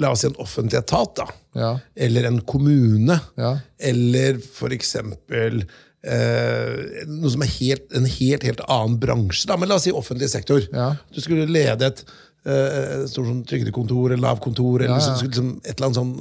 [0.00, 1.24] La oss si en offentlig etat, da.
[1.56, 1.68] Ja.
[2.06, 3.16] Eller en kommune.
[3.40, 3.54] Ja.
[3.80, 6.74] Eller for eksempel uh,
[7.08, 9.46] noe som er helt, en helt, helt annen bransje.
[9.48, 9.56] Da.
[9.56, 10.64] Men la oss si offentlig sektor.
[10.68, 10.90] Ja.
[11.12, 14.84] Du skulle lede et uh, stort sånn trygdekontor eller Nav-kontor.
[14.84, 15.16] eller Ja, ja.
[15.16, 16.14] så liksom et eller annet sånn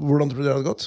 [0.00, 0.86] Hvordan tror du det hadde gått?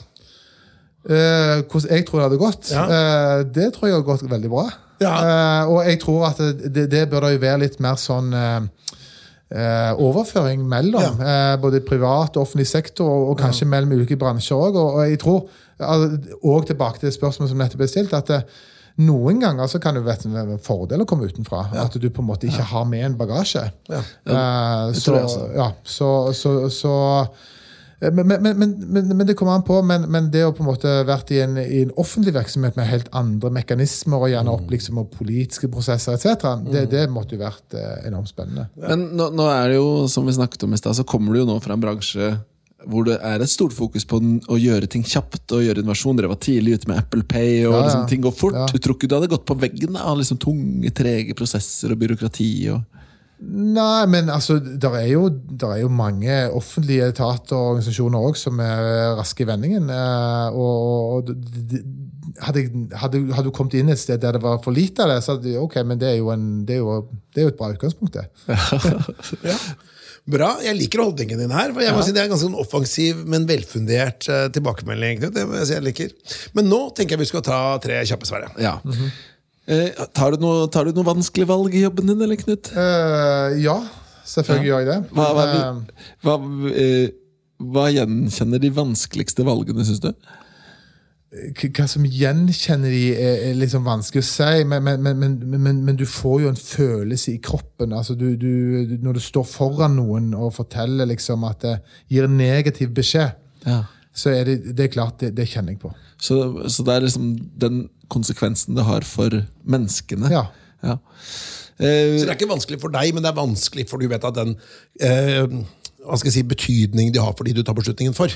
[1.03, 2.71] Eh, hvordan jeg tror det hadde gått?
[2.71, 2.83] Ja.
[2.87, 4.69] Uh, det tror jeg hadde gått veldig bra.
[5.03, 5.15] Ja.
[5.19, 8.31] Uh, og jeg tror at det, det bør da jo være litt mer sånn
[9.53, 14.79] overføring mellom eh, både privat og offentlig sektor, og, og kanskje mellom ulike bransjer òg.
[14.81, 15.43] Og, og jeg tror,
[16.41, 18.31] og tilbake til spørsmålet som nettopp ble stilt, at
[19.05, 21.67] noen ganger så kan det være en fordel å komme utenfra.
[21.83, 23.67] At du på en måte ikke har med en bagasje.
[23.93, 24.01] Ja.
[24.25, 24.41] Ja.
[24.89, 25.21] det så,
[25.53, 26.95] ja, så, så, så
[28.11, 29.79] men, men, men, men, men det kommer an på.
[29.85, 32.89] Men, men det å på en måte vært i en, i en offentlig virksomhet med
[32.89, 37.43] helt andre mekanismer og gjerne opp liksom, og politiske prosesser etc., det, det måtte jo
[37.43, 38.69] vært eh, enormt spennende.
[38.81, 41.43] Men nå, nå er det jo, som vi snakket om i sted, så kommer du
[41.43, 42.33] jo nå fra en bransje
[42.89, 44.19] hvor det er et stort fokus på
[44.51, 46.17] å gjøre ting kjapt og gjøre innovasjon.
[46.19, 47.83] Dere var tidlig ute med Apple Pay, og Ja, ja.
[47.85, 48.57] liksom, ting går fort.
[48.57, 48.65] Ja.
[48.67, 52.51] Du tror ikke du hadde gått på veggen av liksom, tunge, trege prosesser og byråkrati?
[52.73, 52.81] Og...
[53.43, 55.25] Nei, men altså, der er, jo,
[55.67, 59.89] er jo mange offentlige etater og organisasjoner også som er raske i vendingen.
[59.91, 61.33] eh, Og, og
[62.43, 62.63] hadde,
[62.97, 65.35] hadde, hadde du kommet inn et sted der det var for lite av det, så
[65.35, 67.01] hadde du, ok, men det er jo, en, det er jo,
[67.35, 68.29] det er jo et bra utgangspunkt, det.
[69.51, 69.57] Ja.
[70.23, 70.53] Bra.
[70.63, 71.73] Jeg liker holdningen din her.
[71.75, 75.19] for jeg må si Det er en ganske sånn offensiv, men velfundert eh, tilbakemelding.
[75.35, 76.13] Det må jeg si jeg liker.
[76.55, 78.45] Men nå tenker jeg vi skal ta tre kjappe svar.
[78.55, 78.71] ja.
[78.71, 78.77] Ja.
[79.67, 82.71] Eh, tar, du noe, tar du noe vanskelig valg i jobben din, eller, Knut?
[82.75, 83.77] Eh, ja,
[84.25, 85.01] selvfølgelig gjør jeg det.
[85.15, 86.37] Hva, hva, Eh, hva,
[86.75, 87.09] eh,
[87.63, 90.11] hva gjenkjenner de vanskeligste valgene, syns du?
[91.33, 95.79] Hva som gjenkjenner de, er, er liksom vanskelig å si, men, men, men, men, men,
[95.87, 97.95] men du får jo en følelse i kroppen.
[97.97, 98.51] Altså du, du,
[98.91, 101.73] du- når du står foran noen og forteller liksom at det
[102.13, 103.33] gir en negativ beskjed,
[103.65, 103.79] Ja.
[104.13, 105.89] så er det, det er klart, det, det kjenner jeg på.
[106.23, 106.37] Så,
[106.71, 107.83] så det er liksom den
[108.13, 110.31] konsekvensen det har for menneskene.
[110.31, 110.45] Ja.
[110.83, 110.97] Ja.
[111.79, 114.23] Eh, Så det er ikke vanskelig for deg, men det er vanskelig for du vet
[114.27, 114.55] at den
[115.03, 115.43] eh,
[116.03, 118.31] hva skal jeg si, betydning de har for de du tar beslutningen for.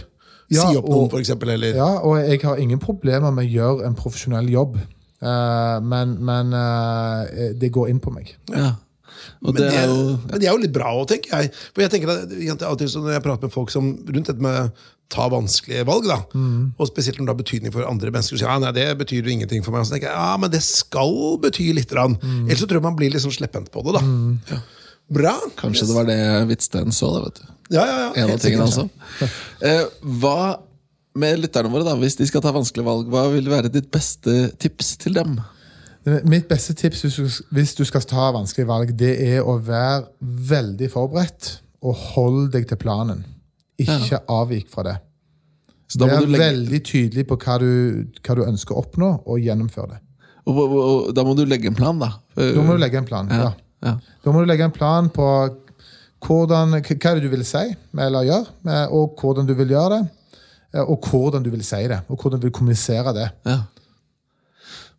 [0.48, 1.52] Ja, si opp noen, eksempel.
[1.76, 4.78] Ja, og jeg har ingen problemer med å gjøre en profesjonell jobb,
[5.18, 7.26] Uh, men, men uh,
[7.58, 8.36] det går inn på meg.
[8.54, 8.76] ja.
[9.44, 11.52] Og men, det det, er jo men det er jo litt bra òg, tenker jeg.
[11.74, 13.90] For jeg tenker at, at av og til så Når jeg prater med folk som
[14.06, 14.72] rundt dette med
[15.08, 16.74] ta vanskelige valg, da, Mm.
[16.76, 19.24] og spesielt når det har betydning for andre mennesker, så sier ja, nei, det betyr
[19.24, 19.86] jo ingenting for meg.
[19.86, 21.94] Og så tenker jeg, ja, men det skal bety litt.
[21.96, 22.18] Mm.
[22.50, 23.96] Ellers så tror jeg man blir litt sånn slepphendt på det.
[23.96, 24.04] da.
[24.52, 24.60] Ja.
[25.08, 25.36] Bra.
[25.56, 27.46] Kanskje det var det Hvitsten så, da, vet du.
[27.78, 28.10] Ja, ja, ja.
[28.20, 28.90] En av tingene, altså.
[29.64, 29.86] Eh,
[30.20, 30.60] hva
[31.18, 34.52] med lytterne våre, da, hvis de skal ta vanskelige valg, hva vil være ditt beste
[34.62, 35.38] tips til dem?
[36.30, 37.02] Mitt beste tips
[37.52, 41.50] hvis du, skal ta vanskelige valg, det er å være veldig forberedt
[41.84, 43.26] og hold deg til planen.
[43.82, 44.96] Ikke avvik fra det.
[46.00, 47.70] Vær du legge, veldig tydelig på hva du,
[48.24, 50.02] hva du ønsker å oppnå, og gjennomføre det.
[50.48, 52.14] og, og, og, da må du legge en plan, da.
[52.36, 53.30] Da må du legge en plan.
[53.32, 53.52] ja.
[53.86, 53.98] ja.
[54.24, 55.28] Da må du legge en plan på
[56.26, 57.64] hvordan, hva du vil si
[58.00, 60.04] eller gjøre, eh, og hvordan du vil gjøre det.
[60.74, 63.28] eh, Og hvordan du vil si det, og hvordan du vil kommunisere det.
[63.46, 63.60] Ja.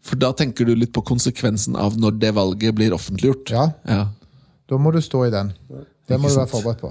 [0.03, 3.51] For da tenker du litt på konsekvensen av når det valget blir offentliggjort.
[3.51, 4.07] Ja, Ja.
[4.69, 5.55] Da må du stå i den.
[6.09, 6.91] Det må du være forberedt på.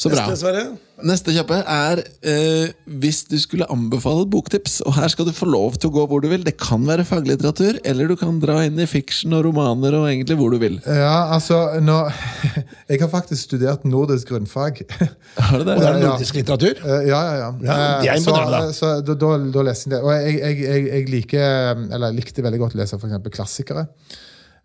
[0.00, 0.22] Så bra.
[0.30, 0.62] Neste, Sverre.
[1.04, 2.70] Neste kjappe er eh,
[3.02, 6.04] hvis du skulle anbefale et boktips, og her skal du få lov til å gå
[6.08, 6.44] hvor du vil.
[6.46, 10.38] Det kan være faglitteratur, eller du kan dra inn i fiction og romaner og egentlig
[10.40, 10.78] hvor du vil.
[10.88, 11.98] Ja, altså nå,
[12.90, 14.80] Jeg har faktisk studert nordisk grunnfag.
[15.50, 15.76] Har du det?
[15.76, 16.80] Og det er nordisk litteratur.
[16.80, 17.52] Ja, ja, ja.
[17.60, 18.64] Ja, det er Eh, da.
[18.72, 20.00] Så, så da, da, da leser jeg det.
[20.00, 23.86] Og jeg, jeg, jeg, jeg liker, eller likte veldig godt å lese eksempel klassikere.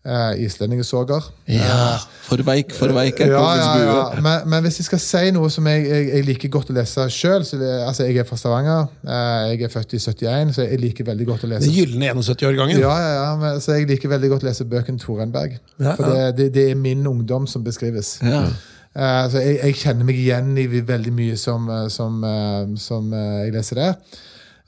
[0.05, 1.31] Uh, Islendingesoger.
[1.49, 1.95] Ja.
[2.27, 4.21] For veik, for veik Ja, ja, ja.
[4.21, 7.07] Men, men hvis jeg skal si noe som jeg, jeg, jeg liker godt å lese
[7.09, 8.85] sjøl altså Jeg er fra Stavanger.
[9.01, 12.11] eh, Jeg er født i 71, så jeg liker veldig godt å lese Den gylne
[12.21, 12.83] 71-årgangen.
[12.83, 15.57] ja, ja, ja, men, så jeg liker veldig godt å lese bøkene Torenberg.
[15.81, 18.19] Ja, For det, det, det er min ungdom som beskrives.
[18.21, 18.43] Ja.
[18.93, 23.09] Eh, så jeg, jeg kjenner meg igjen i veldig mye som, eh, som, eh, som
[23.09, 23.97] eh, jeg leser der.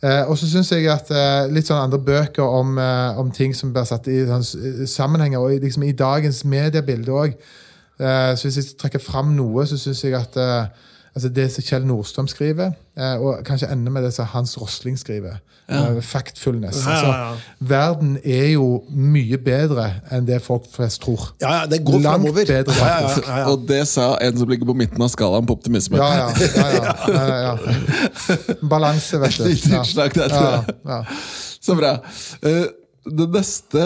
[0.04, 3.56] Eh, og så syns jeg at eh, litt sånn andre bøker om, eh, om ting
[3.58, 4.46] som blir satt i sånn,
[4.86, 7.34] sammenhenger, og liksom i dagens mediebilde òg.
[7.98, 10.68] Eh, så hvis jeg trekker trekke fram noe, så syns jeg at eh,
[11.18, 14.98] altså det som Kjell Nordstrøm skriver, eh, og kanskje ender med det som Hans Rosling
[15.02, 15.40] skriver,
[15.70, 16.00] Ja.
[16.00, 16.78] Factfulness.
[16.86, 17.24] Ja, ja, ja.
[17.32, 21.26] Altså, verden er jo mye bedre enn det folk flest tror.
[21.44, 22.46] Ja, ja, det går Langt fremover.
[22.48, 23.28] bedre, Ja, ja, ja, faktisk.
[23.28, 23.50] ja, ja.
[23.52, 25.98] Og det sa en som ligger på midten av skalaen på optimisme.
[26.00, 26.30] Ja, ja.
[26.56, 28.38] ja, ja, ja, ja.
[28.70, 29.44] Balanse, vet du.
[29.50, 29.82] Litt Ja.
[29.84, 31.06] utslag der, tror jeg.
[31.62, 31.98] Så bra.
[32.48, 32.64] Eh,
[33.18, 33.84] Det neste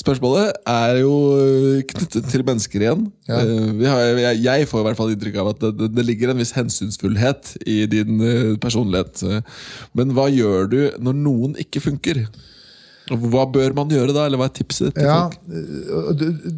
[0.00, 3.04] spørsmålet er jo eh, knyttet til mennesker igjen.
[3.28, 3.40] Ja.
[3.42, 6.40] Eh, Vi har, jeg, får i hvert fall inntrykk av at det, det, ligger en
[6.40, 9.22] viss hensynsfullhet i din eh, personlighet.
[9.26, 9.68] Eh,
[9.98, 12.24] Men hva gjør du når noen ikke funker?
[13.10, 15.40] Hva bør man gjøre da, eller hva er tipset til Ja, folk?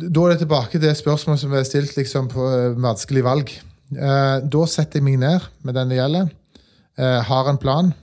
[0.04, 3.54] Da er det tilbake til det spørsmålet som er stilt liksom, på eh, vanskelig valg.
[3.94, 6.28] Eh, Da setter jeg meg ned med den det gjelder,
[6.98, 7.94] eh, har en plan,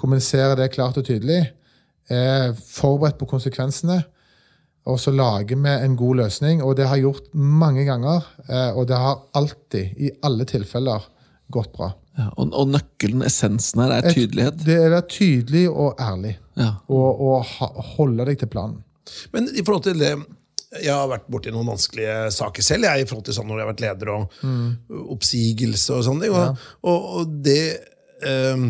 [0.00, 1.44] kommuniserer det klart og tydelig,
[2.10, 4.02] er forberedt på konsekvensene,
[4.86, 6.62] og så lager vi en god løsning.
[6.62, 11.06] Og det har jeg gjort mange ganger, eh, og det har alltid, i alle tilfeller,
[11.52, 11.90] gått bra.
[12.18, 14.60] Ja, og, og nøkkelen, essensen her, er Et- tydelighet.
[14.64, 16.70] Det er å være tydelig og ærlig, Ja.
[16.88, 17.66] og, og ha,
[17.96, 18.82] holde deg til planen.
[19.32, 20.14] Men i forhold til det
[20.82, 22.84] Jeg har vært borti noen vanskelige saker selv.
[22.88, 26.34] Jeg, i forhold til sånn når jeg har vært leder og oppsigelse og sånne ting.
[26.34, 27.60] Og, og, og det
[28.26, 28.64] ehm,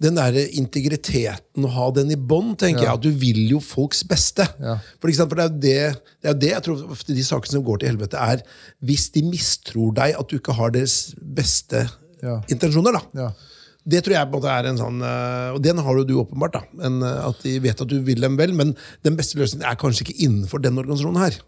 [0.00, 2.92] Den derre integriteten, å ha den i bånd, tenker jeg.
[2.94, 4.46] At du vil jo folks beste.
[4.62, 4.76] Ja.
[5.02, 5.10] For?
[5.10, 5.76] For det er jo det,
[6.22, 8.44] det er det jeg tror ofte de sakene som går til helvete, er
[8.86, 11.88] hvis de mistror deg, at du ikke har deres beste
[12.22, 12.40] Ja.
[12.50, 12.92] intensjoner.
[12.92, 13.02] da.
[13.14, 13.28] Ja.
[13.88, 16.14] Det tror jeg på en måte er en sånn eh, Og den har jo du
[16.20, 16.52] åpenbart.
[16.52, 19.64] da, en, eh, At de vet at du vil dem vel, men den beste løsningen
[19.64, 21.38] er kanskje ikke innenfor den organisasjonen her.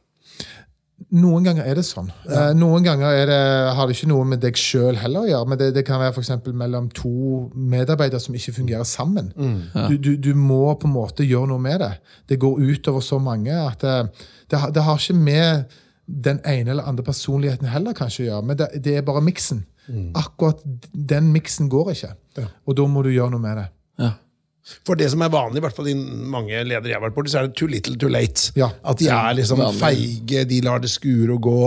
[1.11, 2.11] Noen ganger er det sånn.
[2.29, 2.53] Ja.
[2.55, 3.39] noen ganger er det,
[3.75, 5.49] har det ikke noe med deg sjøl heller å gjøre.
[5.49, 7.11] Men det, det kan være for mellom to
[7.57, 9.33] medarbeidere som ikke fungerer sammen.
[9.89, 11.93] Du, du, du må på en måte gjøre noe med det.
[12.29, 13.97] Det går utover så mange at det,
[14.51, 15.65] det, har- det har ikke med
[16.07, 19.65] den ene eller andre personligheten heller kanskje å gjøre, men det, det er bare miksen.
[20.15, 20.61] Akkurat
[20.93, 22.13] den miksen går ikke.
[22.67, 23.69] Og da må du gjøre noe med det.
[24.87, 27.33] For det som er vanlig, i hvert fall i mange ledere jeg har vært borti,
[27.33, 28.53] så er det too little too late.
[28.59, 28.71] Ja.
[28.87, 29.81] At de er liksom Vanlig.
[29.81, 31.59] feige, de lar det skure og gå.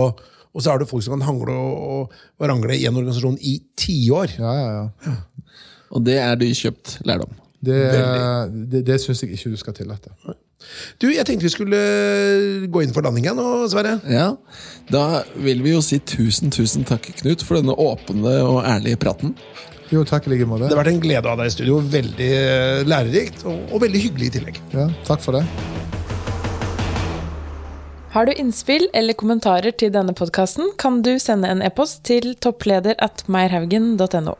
[0.54, 3.38] Og så er det folk som kan hangle og, og, og rangle i en organisasjon
[3.42, 4.36] i tiår.
[4.38, 5.16] Ja, ja, ja.
[5.94, 7.32] Og det er dykjøpt lærdom.
[7.64, 7.76] Det,
[8.70, 10.10] det, det syns jeg ikke du skal tillate.
[11.00, 11.78] Du, Jeg tenkte vi skulle
[12.72, 13.98] gå inn for landing nå, Sverre.
[14.08, 14.30] Ja,
[14.90, 19.34] Da vil vi jo si tusen, tusen takk, Knut, for denne åpne og ærlige praten.
[19.94, 20.66] Jo, takk i like måte.
[20.66, 21.78] Det har vært en glede å ha deg i studio.
[21.92, 24.60] Veldig eh, lærerikt og, og veldig hyggelig i tillegg.
[24.74, 25.44] Ja, takk for det.
[28.14, 32.94] Har du innspill eller kommentarer til denne podkasten, kan du sende en e-post til toppleder
[33.02, 34.36] at meierhaugen.no.